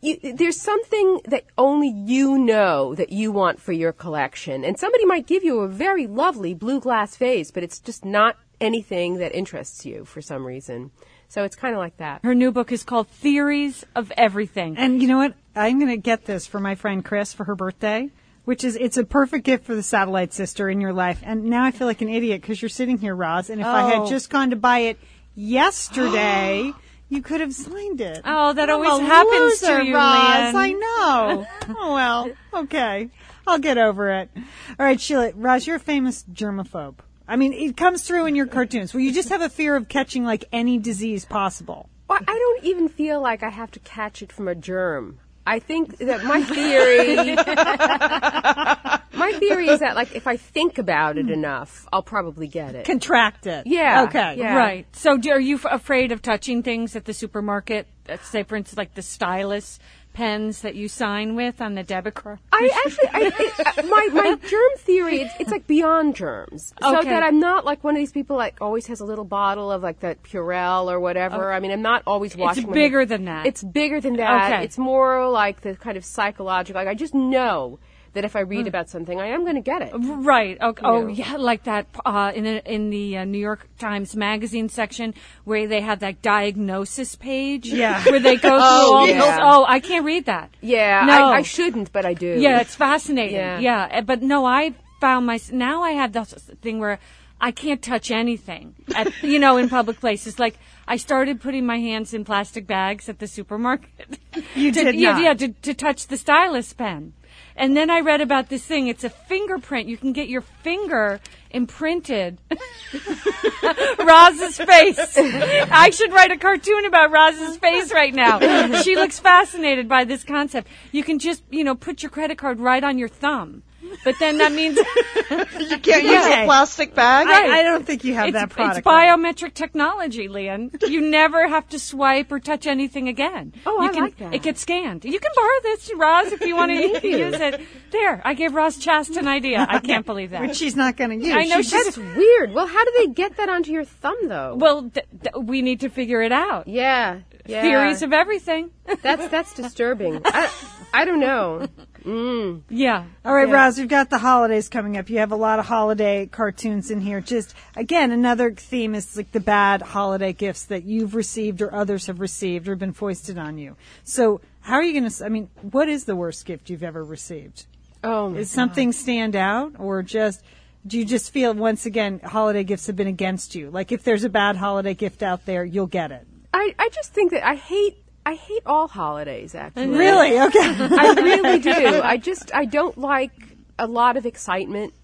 you, 0.00 0.34
there's 0.34 0.60
something 0.60 1.20
that 1.26 1.44
only 1.56 1.88
you 1.88 2.38
know 2.38 2.94
that 2.94 3.10
you 3.10 3.32
want 3.32 3.60
for 3.60 3.72
your 3.72 3.92
collection, 3.92 4.64
and 4.64 4.78
somebody 4.78 5.04
might 5.04 5.26
give 5.26 5.44
you 5.44 5.60
a 5.60 5.68
very 5.68 6.06
lovely 6.06 6.54
blue 6.54 6.80
glass 6.80 7.16
vase, 7.16 7.50
but 7.50 7.62
it's 7.62 7.78
just 7.78 8.04
not 8.04 8.36
anything 8.60 9.16
that 9.18 9.34
interests 9.34 9.86
you 9.86 10.04
for 10.04 10.20
some 10.20 10.44
reason. 10.44 10.90
So 11.28 11.44
it's 11.44 11.56
kind 11.56 11.74
of 11.74 11.78
like 11.78 11.96
that. 11.98 12.20
Her 12.24 12.34
new 12.34 12.50
book 12.50 12.72
is 12.72 12.82
called 12.82 13.08
Theories 13.08 13.86
of 13.94 14.12
Everything. 14.16 14.76
And 14.76 15.00
you 15.00 15.08
know 15.08 15.18
what? 15.18 15.34
I'm 15.54 15.78
going 15.78 15.90
to 15.90 15.96
get 15.96 16.24
this 16.24 16.46
for 16.46 16.60
my 16.60 16.74
friend 16.74 17.04
Chris 17.04 17.32
for 17.32 17.44
her 17.44 17.54
birthday, 17.54 18.10
which 18.44 18.64
is 18.64 18.76
it's 18.76 18.96
a 18.96 19.04
perfect 19.04 19.44
gift 19.44 19.64
for 19.64 19.76
the 19.76 19.82
satellite 19.82 20.32
sister 20.32 20.68
in 20.68 20.80
your 20.80 20.92
life. 20.92 21.20
And 21.22 21.44
now 21.44 21.64
I 21.64 21.70
feel 21.70 21.86
like 21.86 22.02
an 22.02 22.08
idiot 22.08 22.40
because 22.42 22.60
you're 22.60 22.68
sitting 22.68 22.98
here, 22.98 23.14
Roz. 23.14 23.48
And 23.48 23.60
if 23.60 23.66
I 23.66 23.88
had 23.88 24.00
Oh. 24.00 24.08
just 24.08 24.28
gone 24.28 24.50
to 24.50 24.56
buy 24.56 24.80
it 24.80 24.98
yesterday, 25.40 26.72
you 27.08 27.22
could 27.22 27.40
have 27.40 27.54
signed 27.54 28.00
it. 28.00 28.20
Oh, 28.24 28.52
that 28.52 28.70
I'm 28.70 28.76
always 28.76 29.00
a 29.00 29.02
happens 29.04 29.60
to 29.60 29.84
you, 29.84 29.94
Roz. 29.94 30.54
Lian. 30.54 30.56
I 30.56 30.72
know. 30.72 31.46
oh 31.78 31.94
well, 31.94 32.30
okay. 32.54 33.08
I'll 33.46 33.58
get 33.58 33.78
over 33.78 34.10
it. 34.10 34.30
All 34.36 34.86
right, 34.86 35.00
Sheila. 35.00 35.32
Roz, 35.34 35.66
you're 35.66 35.76
a 35.76 35.80
famous 35.80 36.24
germaphobe. 36.32 36.96
I 37.26 37.36
mean, 37.36 37.52
it 37.52 37.76
comes 37.76 38.02
through 38.02 38.26
in 38.26 38.34
your 38.34 38.46
cartoons 38.46 38.92
where 38.92 39.02
you 39.02 39.12
just 39.12 39.28
have 39.30 39.40
a 39.40 39.48
fear 39.48 39.76
of 39.76 39.88
catching 39.88 40.24
like 40.24 40.44
any 40.52 40.78
disease 40.78 41.24
possible. 41.24 41.88
Well, 42.08 42.18
I 42.26 42.38
don't 42.38 42.64
even 42.64 42.88
feel 42.88 43.20
like 43.20 43.42
I 43.42 43.50
have 43.50 43.70
to 43.72 43.78
catch 43.80 44.20
it 44.20 44.32
from 44.32 44.48
a 44.48 44.54
germ. 44.54 45.20
I 45.46 45.58
think 45.58 45.98
that 45.98 46.24
my 46.24 46.42
theory, 46.42 47.36
my 49.20 49.32
theory 49.38 49.68
is 49.68 49.80
that 49.80 49.94
like 49.94 50.14
if 50.16 50.26
I 50.26 50.36
think 50.36 50.78
about 50.78 51.16
it 51.18 51.30
enough, 51.30 51.86
I'll 51.92 52.02
probably 52.02 52.48
get 52.48 52.74
it. 52.74 52.84
Contract 52.86 53.46
it. 53.46 53.66
Yeah, 53.66 54.04
Okay. 54.08 54.34
yeah. 54.38 54.56
Right. 54.56 54.86
So, 54.96 55.16
do, 55.16 55.30
are 55.30 55.40
you 55.40 55.56
f- 55.56 55.66
afraid 55.70 56.10
of 56.12 56.20
touching 56.22 56.62
things 56.62 56.96
at 56.96 57.04
the 57.04 57.14
supermarket? 57.14 57.86
Uh, 58.08 58.16
say, 58.22 58.42
for 58.42 58.56
instance, 58.56 58.76
like 58.78 58.94
the 58.94 59.02
stylus 59.02 59.78
pens 60.12 60.62
that 60.62 60.74
you 60.74 60.88
sign 60.88 61.36
with 61.36 61.60
on 61.60 61.76
the 61.76 61.84
debit 61.84 62.14
card. 62.14 62.40
I 62.52 62.68
actually, 62.84 63.08
I, 63.12 63.32
it, 63.38 63.78
uh, 63.78 63.82
my 63.86 64.08
my 64.12 64.34
germ 64.48 64.72
theory, 64.78 65.20
it's, 65.20 65.34
it's 65.38 65.50
like 65.52 65.68
beyond 65.68 66.16
germs, 66.16 66.74
so 66.82 67.00
that 67.02 67.22
I'm 67.22 67.38
not 67.38 67.64
like 67.64 67.84
one 67.84 67.94
of 67.94 67.98
these 68.00 68.10
people 68.10 68.36
like 68.36 68.56
always 68.60 68.86
has 68.88 68.98
a 69.00 69.04
little 69.04 69.24
bottle 69.24 69.70
of 69.70 69.82
like 69.84 70.00
that 70.00 70.22
Purell 70.24 70.90
or 70.90 70.98
whatever. 70.98 71.52
I 71.52 71.60
mean, 71.60 71.70
I'm 71.70 71.82
not 71.82 72.02
always 72.08 72.36
watching. 72.36 72.64
It's 72.64 72.72
bigger 72.72 73.06
than 73.06 73.26
that. 73.26 73.46
It's 73.46 73.62
bigger 73.62 74.00
than 74.00 74.16
that. 74.16 74.52
Okay. 74.52 74.64
It's 74.64 74.78
more 74.78 75.28
like 75.28 75.60
the 75.60 75.76
kind 75.76 75.96
of 75.96 76.04
psychological. 76.04 76.80
Like 76.80 76.88
I 76.88 76.94
just 76.94 77.14
know 77.14 77.78
that 78.12 78.24
if 78.24 78.34
I 78.34 78.40
read 78.40 78.66
about 78.66 78.88
something, 78.90 79.20
I 79.20 79.28
am 79.28 79.42
going 79.42 79.54
to 79.54 79.60
get 79.60 79.82
it. 79.82 79.92
Right. 79.94 80.60
Okay. 80.60 80.82
Oh, 80.84 81.02
know. 81.02 81.06
yeah, 81.08 81.36
like 81.36 81.64
that 81.64 81.86
uh, 82.04 82.32
in 82.34 82.44
the, 82.44 82.72
in 82.74 82.90
the 82.90 83.18
uh, 83.18 83.24
New 83.24 83.38
York 83.38 83.68
Times 83.78 84.16
Magazine 84.16 84.68
section 84.68 85.14
where 85.44 85.66
they 85.68 85.80
have 85.80 86.00
that 86.00 86.20
diagnosis 86.22 87.14
page. 87.14 87.66
Yeah. 87.66 88.02
Where 88.10 88.18
they 88.20 88.36
go 88.36 88.48
through 88.50 88.58
Oh, 88.60 88.94
all 88.96 89.06
yeah. 89.08 89.20
this. 89.20 89.38
Oh, 89.42 89.64
I 89.68 89.78
can't 89.80 90.04
read 90.04 90.26
that. 90.26 90.50
Yeah, 90.60 91.04
No. 91.06 91.26
I, 91.28 91.36
I 91.38 91.42
shouldn't, 91.42 91.92
but 91.92 92.04
I 92.04 92.14
do. 92.14 92.36
Yeah, 92.38 92.60
it's 92.60 92.74
fascinating. 92.74 93.36
Yeah. 93.36 93.58
Yeah. 93.60 93.88
uh, 93.98 94.00
But 94.02 94.22
no, 94.22 94.44
I 94.44 94.74
found 95.00 95.26
my 95.26 95.38
now 95.52 95.82
I 95.82 95.92
have 95.92 96.12
this 96.12 96.32
thing 96.62 96.78
where 96.80 96.98
I 97.40 97.52
can't 97.52 97.80
touch 97.80 98.10
anything 98.10 98.74
at 98.94 99.22
you 99.22 99.38
know 99.38 99.56
in 99.56 99.68
public 99.70 99.98
places. 100.00 100.38
Like 100.38 100.58
I 100.90 100.96
started 100.96 101.40
putting 101.40 101.64
my 101.64 101.78
hands 101.78 102.12
in 102.12 102.24
plastic 102.24 102.66
bags 102.66 103.08
at 103.08 103.20
the 103.20 103.28
supermarket. 103.28 104.18
You 104.56 104.72
to, 104.72 104.84
did 104.84 104.94
yeah, 104.96 105.12
not. 105.12 105.22
yeah, 105.22 105.34
to, 105.34 105.48
to 105.48 105.74
touch 105.74 106.08
the 106.08 106.16
stylus 106.16 106.72
pen. 106.72 107.14
And 107.56 107.76
then 107.76 107.90
I 107.90 108.00
read 108.00 108.20
about 108.20 108.48
this 108.48 108.64
thing. 108.64 108.88
It's 108.88 109.04
a 109.04 109.10
fingerprint. 109.10 109.88
You 109.88 109.96
can 109.96 110.12
get 110.12 110.28
your 110.28 110.40
finger 110.40 111.20
imprinted. 111.50 112.38
Roz's 113.98 114.56
face. 114.58 115.16
I 115.18 115.90
should 115.90 116.12
write 116.12 116.30
a 116.30 116.36
cartoon 116.36 116.86
about 116.86 117.10
Roz's 117.10 117.56
face 117.56 117.92
right 117.92 118.14
now. 118.14 118.38
She 118.82 118.94
looks 118.96 119.18
fascinated 119.18 119.88
by 119.88 120.04
this 120.04 120.22
concept. 120.24 120.68
You 120.92 121.02
can 121.02 121.18
just, 121.18 121.42
you 121.50 121.64
know, 121.64 121.74
put 121.74 122.02
your 122.02 122.10
credit 122.10 122.38
card 122.38 122.60
right 122.60 122.82
on 122.82 122.98
your 122.98 123.08
thumb. 123.08 123.62
But 124.04 124.16
then 124.18 124.38
that 124.38 124.52
means 124.52 124.76
you 125.30 125.78
can't 125.78 126.04
use 126.04 126.24
Okay. 126.24 126.42
a 126.42 126.46
plastic 126.46 126.94
bag. 126.94 127.26
I, 127.28 127.60
I 127.60 127.62
don't 127.62 127.86
think 127.86 128.04
you 128.04 128.14
have 128.14 128.28
it's, 128.28 128.34
that 128.34 128.50
product. 128.50 128.78
it's 128.78 128.86
biometric 128.86 129.54
technology, 129.54 130.28
Lian. 130.28 130.70
You 130.86 131.00
never 131.00 131.46
have 131.48 131.68
to 131.70 131.78
swipe 131.78 132.30
or 132.32 132.38
touch 132.40 132.66
anything 132.66 133.08
again. 133.08 133.52
Oh, 133.66 133.82
you 133.82 133.88
I 133.88 133.92
can, 133.92 134.02
like 134.04 134.16
that. 134.18 134.34
It 134.34 134.42
gets 134.42 134.60
scanned. 134.60 135.04
You 135.04 135.18
can 135.20 135.30
borrow 135.34 135.60
this, 135.62 135.90
Roz, 135.96 136.32
if 136.32 136.40
you 136.42 136.56
want 136.56 136.72
to 136.72 136.76
use 137.08 137.34
it. 137.34 137.60
There, 137.90 138.22
I 138.24 138.34
gave 138.34 138.54
Roz 138.54 138.78
Chast 138.78 139.16
an 139.16 139.28
idea. 139.28 139.66
I 139.68 139.78
can't 139.80 140.06
believe 140.06 140.30
that. 140.30 140.42
which 140.42 140.56
she's 140.56 140.76
not 140.76 140.96
going 140.96 141.10
to 141.20 141.26
use. 141.26 141.34
I 141.34 141.44
know 141.44 141.56
She 141.62 141.70
she's- 141.70 141.84
That's 141.84 141.98
weird. 141.98 142.52
Well, 142.52 142.66
how 142.66 142.84
do 142.84 142.92
they 142.98 143.06
get 143.08 143.36
that 143.36 143.48
onto 143.48 143.70
your 143.72 143.84
thumb, 143.84 144.28
though? 144.28 144.54
well, 144.56 144.88
th- 144.90 145.06
th- 145.22 145.34
we 145.42 145.62
need 145.62 145.80
to 145.80 145.88
figure 145.88 146.22
it 146.22 146.32
out. 146.32 146.68
yeah, 146.68 147.20
yeah. 147.46 147.62
Theories 147.62 148.02
of 148.02 148.12
everything. 148.12 148.70
that's 149.02 149.26
that's 149.28 149.54
disturbing. 149.54 150.20
I, 150.24 150.50
I 150.92 151.04
don't 151.04 151.20
know. 151.20 151.66
Mm. 152.04 152.62
Yeah. 152.68 153.04
All 153.24 153.34
right, 153.34 153.48
Yeah. 153.48 153.54
Roz, 153.54 153.78
we've 153.78 153.88
got 153.88 154.10
the 154.10 154.18
holidays 154.18 154.68
coming 154.68 154.96
up. 154.96 155.10
You 155.10 155.18
have 155.18 155.32
a 155.32 155.36
lot 155.36 155.58
of 155.58 155.66
holiday 155.66 156.26
cartoons 156.26 156.90
in 156.90 157.00
here. 157.00 157.20
Just 157.20 157.54
again, 157.76 158.10
another 158.10 158.52
theme 158.52 158.94
is 158.94 159.16
like 159.16 159.32
the 159.32 159.40
bad 159.40 159.82
holiday 159.82 160.32
gifts 160.32 160.64
that 160.66 160.84
you've 160.84 161.14
received 161.14 161.60
or 161.62 161.74
others 161.74 162.06
have 162.06 162.20
received 162.20 162.68
or 162.68 162.76
been 162.76 162.92
foisted 162.92 163.38
on 163.38 163.58
you. 163.58 163.76
So, 164.04 164.40
how 164.60 164.74
are 164.74 164.82
you 164.82 164.98
going 164.98 165.10
to? 165.10 165.24
I 165.24 165.28
mean, 165.28 165.48
what 165.62 165.88
is 165.88 166.04
the 166.04 166.16
worst 166.16 166.44
gift 166.44 166.70
you've 166.70 166.82
ever 166.82 167.04
received? 167.04 167.66
Oh, 168.02 168.34
Is 168.34 168.50
something 168.50 168.92
stand 168.92 169.36
out, 169.36 169.74
or 169.78 170.02
just 170.02 170.42
do 170.86 170.98
you 170.98 171.04
just 171.04 171.30
feel 171.32 171.52
once 171.52 171.84
again 171.84 172.20
holiday 172.20 172.64
gifts 172.64 172.86
have 172.86 172.96
been 172.96 173.06
against 173.06 173.54
you? 173.54 173.70
Like 173.70 173.92
if 173.92 174.02
there's 174.04 174.24
a 174.24 174.30
bad 174.30 174.56
holiday 174.56 174.94
gift 174.94 175.22
out 175.22 175.44
there, 175.44 175.64
you'll 175.64 175.86
get 175.86 176.10
it. 176.10 176.26
I 176.54 176.74
I 176.78 176.88
just 176.88 177.12
think 177.12 177.32
that 177.32 177.46
I 177.46 177.56
hate 177.56 177.98
I 178.26 178.34
hate 178.34 178.62
all 178.66 178.88
holidays. 178.88 179.54
Actually, 179.54 179.88
Really? 179.88 180.38
Okay. 180.38 180.58
I 180.60 181.14
really 181.16 181.58
do. 181.58 182.00
I 182.02 182.16
just 182.16 182.54
I 182.54 182.64
don't 182.64 182.98
like 182.98 183.32
a 183.78 183.86
lot 183.86 184.16
of 184.16 184.26
excitement. 184.26 184.94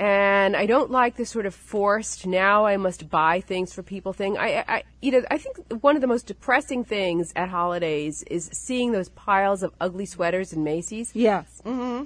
And 0.00 0.54
I 0.54 0.66
don't 0.66 0.92
like 0.92 1.16
this 1.16 1.28
sort 1.28 1.44
of 1.44 1.56
forced 1.56 2.24
now 2.24 2.66
I 2.66 2.76
must 2.76 3.10
buy 3.10 3.40
things 3.40 3.74
for 3.74 3.82
people 3.82 4.12
thing. 4.12 4.38
I, 4.38 4.64
I, 4.68 4.82
you 5.02 5.10
know, 5.10 5.22
I 5.28 5.38
think 5.38 5.56
one 5.82 5.96
of 5.96 6.00
the 6.02 6.06
most 6.06 6.28
depressing 6.28 6.84
things 6.84 7.32
at 7.34 7.48
holidays 7.48 8.22
is 8.30 8.48
seeing 8.52 8.92
those 8.92 9.08
piles 9.08 9.64
of 9.64 9.72
ugly 9.80 10.06
sweaters 10.06 10.52
in 10.52 10.62
Macy's. 10.62 11.10
Yes. 11.16 11.60
Mm-hmm. 11.64 12.04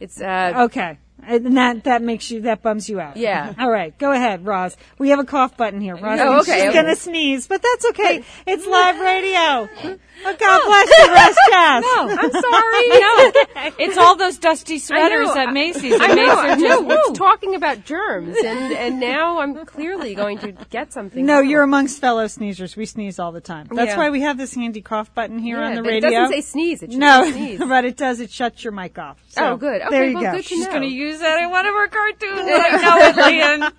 It's 0.00 0.20
uh, 0.20 0.54
Okay. 0.56 0.98
And 1.26 1.56
that 1.56 1.84
that 1.84 2.02
makes 2.02 2.30
you 2.30 2.42
that 2.42 2.62
bums 2.62 2.88
you 2.88 3.00
out. 3.00 3.16
Yeah. 3.16 3.54
All 3.58 3.70
right. 3.70 3.96
Go 3.98 4.12
ahead, 4.12 4.44
Roz. 4.46 4.76
We 4.98 5.10
have 5.10 5.18
a 5.18 5.24
cough 5.24 5.56
button 5.56 5.80
here. 5.80 5.96
Roz 5.96 6.20
Oh, 6.20 6.34
thinks 6.42 6.48
okay, 6.48 6.64
she's 6.66 6.74
gonna 6.74 6.96
sneeze, 6.96 7.46
but 7.48 7.62
that's 7.62 7.86
okay. 7.90 8.24
It's 8.46 8.66
live 8.66 8.98
radio. 9.00 9.68
Oh, 10.22 10.36
God 10.38 10.60
bless 10.66 10.98
you, 10.98 11.14
Roz 11.14 11.36
Chast. 11.50 11.80
No, 11.80 12.08
I'm 12.10 12.30
sorry. 12.30 12.88
no, 12.88 13.74
it's 13.78 13.96
all 13.96 14.16
those 14.16 14.36
dusty 14.36 14.78
sweaters 14.78 15.28
know, 15.28 15.38
at 15.40 15.52
Macy's. 15.54 15.94
I 15.98 16.08
makes 16.08 16.16
know, 16.16 16.36
her 16.36 16.42
I 16.42 16.54
know. 16.56 16.60
just 16.60 16.84
We're 17.08 17.14
talking 17.14 17.54
about 17.54 17.86
germs, 17.86 18.36
and 18.44 18.72
and 18.74 19.00
now 19.00 19.40
I'm 19.40 19.64
clearly 19.64 20.14
going 20.14 20.36
to 20.40 20.52
get 20.68 20.92
something. 20.92 21.24
No, 21.24 21.36
wrong. 21.36 21.48
you're 21.48 21.62
amongst 21.62 22.02
fellow 22.02 22.26
sneezers. 22.26 22.76
We 22.76 22.84
sneeze 22.84 23.18
all 23.18 23.32
the 23.32 23.40
time. 23.40 23.68
That's 23.70 23.92
Yeah. 23.92 23.96
why 23.96 24.10
we 24.10 24.20
have 24.20 24.36
this 24.36 24.54
handy 24.54 24.82
cough 24.82 25.14
button 25.14 25.38
here 25.38 25.58
Yeah, 25.58 25.68
on 25.68 25.74
the 25.76 25.82
radio. 25.82 26.08
It 26.10 26.12
doesn't 26.12 26.34
say 26.34 26.40
sneeze. 26.42 26.82
It 26.82 26.90
should 26.92 27.00
no, 27.00 27.30
sneeze. 27.30 27.58
but 27.58 27.86
it 27.86 27.96
does. 27.96 28.20
It 28.20 28.30
shuts 28.30 28.62
your 28.62 28.74
mic 28.74 28.98
off. 28.98 29.16
So, 29.28 29.52
Oh, 29.52 29.56
good. 29.56 29.80
Okay, 29.80 29.90
there 29.90 30.04
you 30.06 30.14
well, 30.16 30.22
go. 30.24 30.32
good 30.32 30.42
to 30.42 30.48
She's 30.48 30.66
know. 30.66 30.70
going 30.70 30.82
to 30.82 30.88
use 31.10 31.20
said 31.20 31.42
in 31.42 31.50
one 31.50 31.66
of 31.66 31.74
her 31.74 31.88
cartoons. 31.88 32.40
I 32.52 32.70
know 32.82 32.98
it, 33.08 33.16
Lian. 33.16 33.72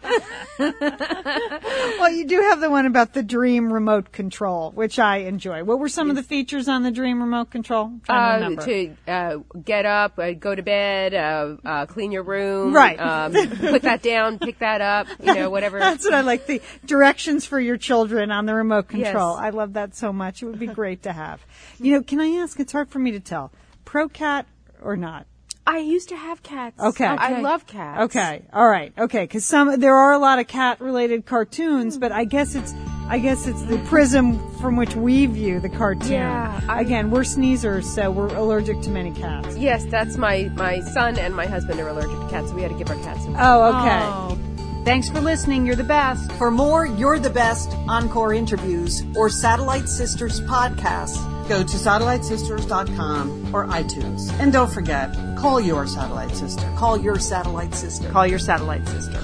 Well, 1.99 2.11
you 2.11 2.25
do 2.25 2.39
have 2.41 2.59
the 2.61 2.69
one 2.69 2.85
about 2.85 3.13
the 3.13 3.23
Dream 3.23 3.71
remote 3.71 4.11
control, 4.11 4.71
which 4.71 4.99
I 4.99 5.17
enjoy. 5.17 5.63
What 5.63 5.79
were 5.79 5.89
some 5.89 6.09
of 6.09 6.15
the 6.15 6.23
features 6.23 6.67
on 6.67 6.83
the 6.83 6.91
Dream 6.91 7.21
remote 7.21 7.49
control? 7.51 7.91
To 8.05 8.13
Uh, 8.13 8.49
to 8.55 8.95
uh, 9.07 9.37
get 9.63 9.85
up, 9.85 10.17
uh, 10.17 10.33
go 10.33 10.53
to 10.55 10.61
bed, 10.63 11.13
uh, 11.13 11.57
uh, 11.63 11.85
clean 11.85 12.11
your 12.11 12.23
room, 12.23 12.73
Right. 12.73 12.99
Um, 12.99 13.33
put 13.33 13.83
that 13.83 14.01
down, 14.01 14.39
pick 14.39 14.59
that 14.59 14.81
up, 14.81 15.07
you 15.21 15.33
know, 15.33 15.49
whatever. 15.55 15.79
That's 15.79 16.05
what 16.05 16.13
I 16.13 16.21
like. 16.21 16.45
The 16.47 16.61
directions 16.85 17.45
for 17.45 17.59
your 17.59 17.77
children 17.77 18.31
on 18.31 18.45
the 18.45 18.55
remote 18.55 18.87
control. 18.87 19.35
Yes. 19.35 19.43
I 19.45 19.49
love 19.49 19.73
that 19.73 19.95
so 19.95 20.11
much. 20.11 20.41
It 20.41 20.45
would 20.47 20.59
be 20.59 20.67
great 20.67 21.03
to 21.03 21.11
have. 21.13 21.45
You 21.79 21.93
know, 21.93 22.03
can 22.03 22.19
I 22.19 22.41
ask? 22.41 22.59
It's 22.59 22.71
hard 22.71 22.89
for 22.89 22.99
me 22.99 23.11
to 23.11 23.19
tell. 23.19 23.51
Pro 23.85 24.09
cat 24.09 24.47
or 24.81 24.97
not? 24.97 25.25
I 25.67 25.77
used 25.77 26.09
to 26.09 26.15
have 26.15 26.41
cats. 26.43 26.79
Okay. 26.79 27.05
I 27.05 27.33
Okay. 27.33 27.41
love 27.41 27.67
cats. 27.67 28.01
Okay. 28.05 28.41
All 28.51 28.67
right. 28.67 28.91
Okay. 28.97 29.23
Because 29.23 29.45
some 29.45 29.79
there 29.79 29.95
are 29.95 30.11
a 30.11 30.17
lot 30.19 30.39
of 30.39 30.47
cat 30.47 30.81
related 30.81 31.25
cartoons, 31.25 31.97
but 31.97 32.11
I 32.11 32.25
guess 32.25 32.55
it's 32.55 32.73
I 33.09 33.19
guess 33.19 33.45
it's 33.45 33.61
the 33.63 33.77
prism 33.79 34.39
from 34.59 34.75
which 34.77 34.95
we 34.95 35.25
view 35.25 35.59
the 35.59 35.69
cartoon. 35.69 36.11
Yeah, 36.13 36.61
I- 36.69 36.79
Again, 36.81 37.11
we're 37.11 37.23
sneezers, 37.25 37.83
so 37.85 38.09
we're 38.09 38.33
allergic 38.35 38.81
to 38.81 38.89
many 38.89 39.11
cats. 39.11 39.57
Yes, 39.57 39.83
that's 39.85 40.17
my 40.17 40.49
my 40.55 40.79
son 40.79 41.17
and 41.19 41.35
my 41.35 41.45
husband 41.45 41.79
are 41.79 41.89
allergic 41.89 42.19
to 42.19 42.27
cats, 42.29 42.49
so 42.49 42.55
we 42.55 42.61
had 42.61 42.71
to 42.71 42.77
give 42.77 42.89
our 42.89 42.95
cats 43.03 43.23
some. 43.23 43.35
Oh, 43.37 43.63
okay. 43.79 43.99
Oh. 44.01 44.37
Thanks 44.83 45.09
for 45.09 45.19
listening. 45.21 45.65
You're 45.65 45.75
the 45.75 45.83
best. 45.83 46.31
For 46.33 46.49
more 46.49 46.87
You're 46.87 47.19
the 47.19 47.29
Best 47.29 47.69
Encore 47.87 48.33
interviews 48.33 49.03
or 49.15 49.29
Satellite 49.29 49.87
Sisters 49.87 50.41
podcasts, 50.41 51.19
go 51.51 51.61
to 51.61 51.75
satellitesisters.com 51.75 53.53
or 53.53 53.67
iTunes. 53.67 54.31
And 54.39 54.53
don't 54.53 54.71
forget, 54.71 55.13
call 55.37 55.59
your 55.59 55.85
satellite 55.85 56.33
sister. 56.33 56.65
Call 56.77 56.95
your 56.95 57.19
satellite 57.19 57.73
sister. 57.75 58.09
Call 58.09 58.25
your 58.25 58.39
satellite 58.39 58.87
sister. 58.87 59.19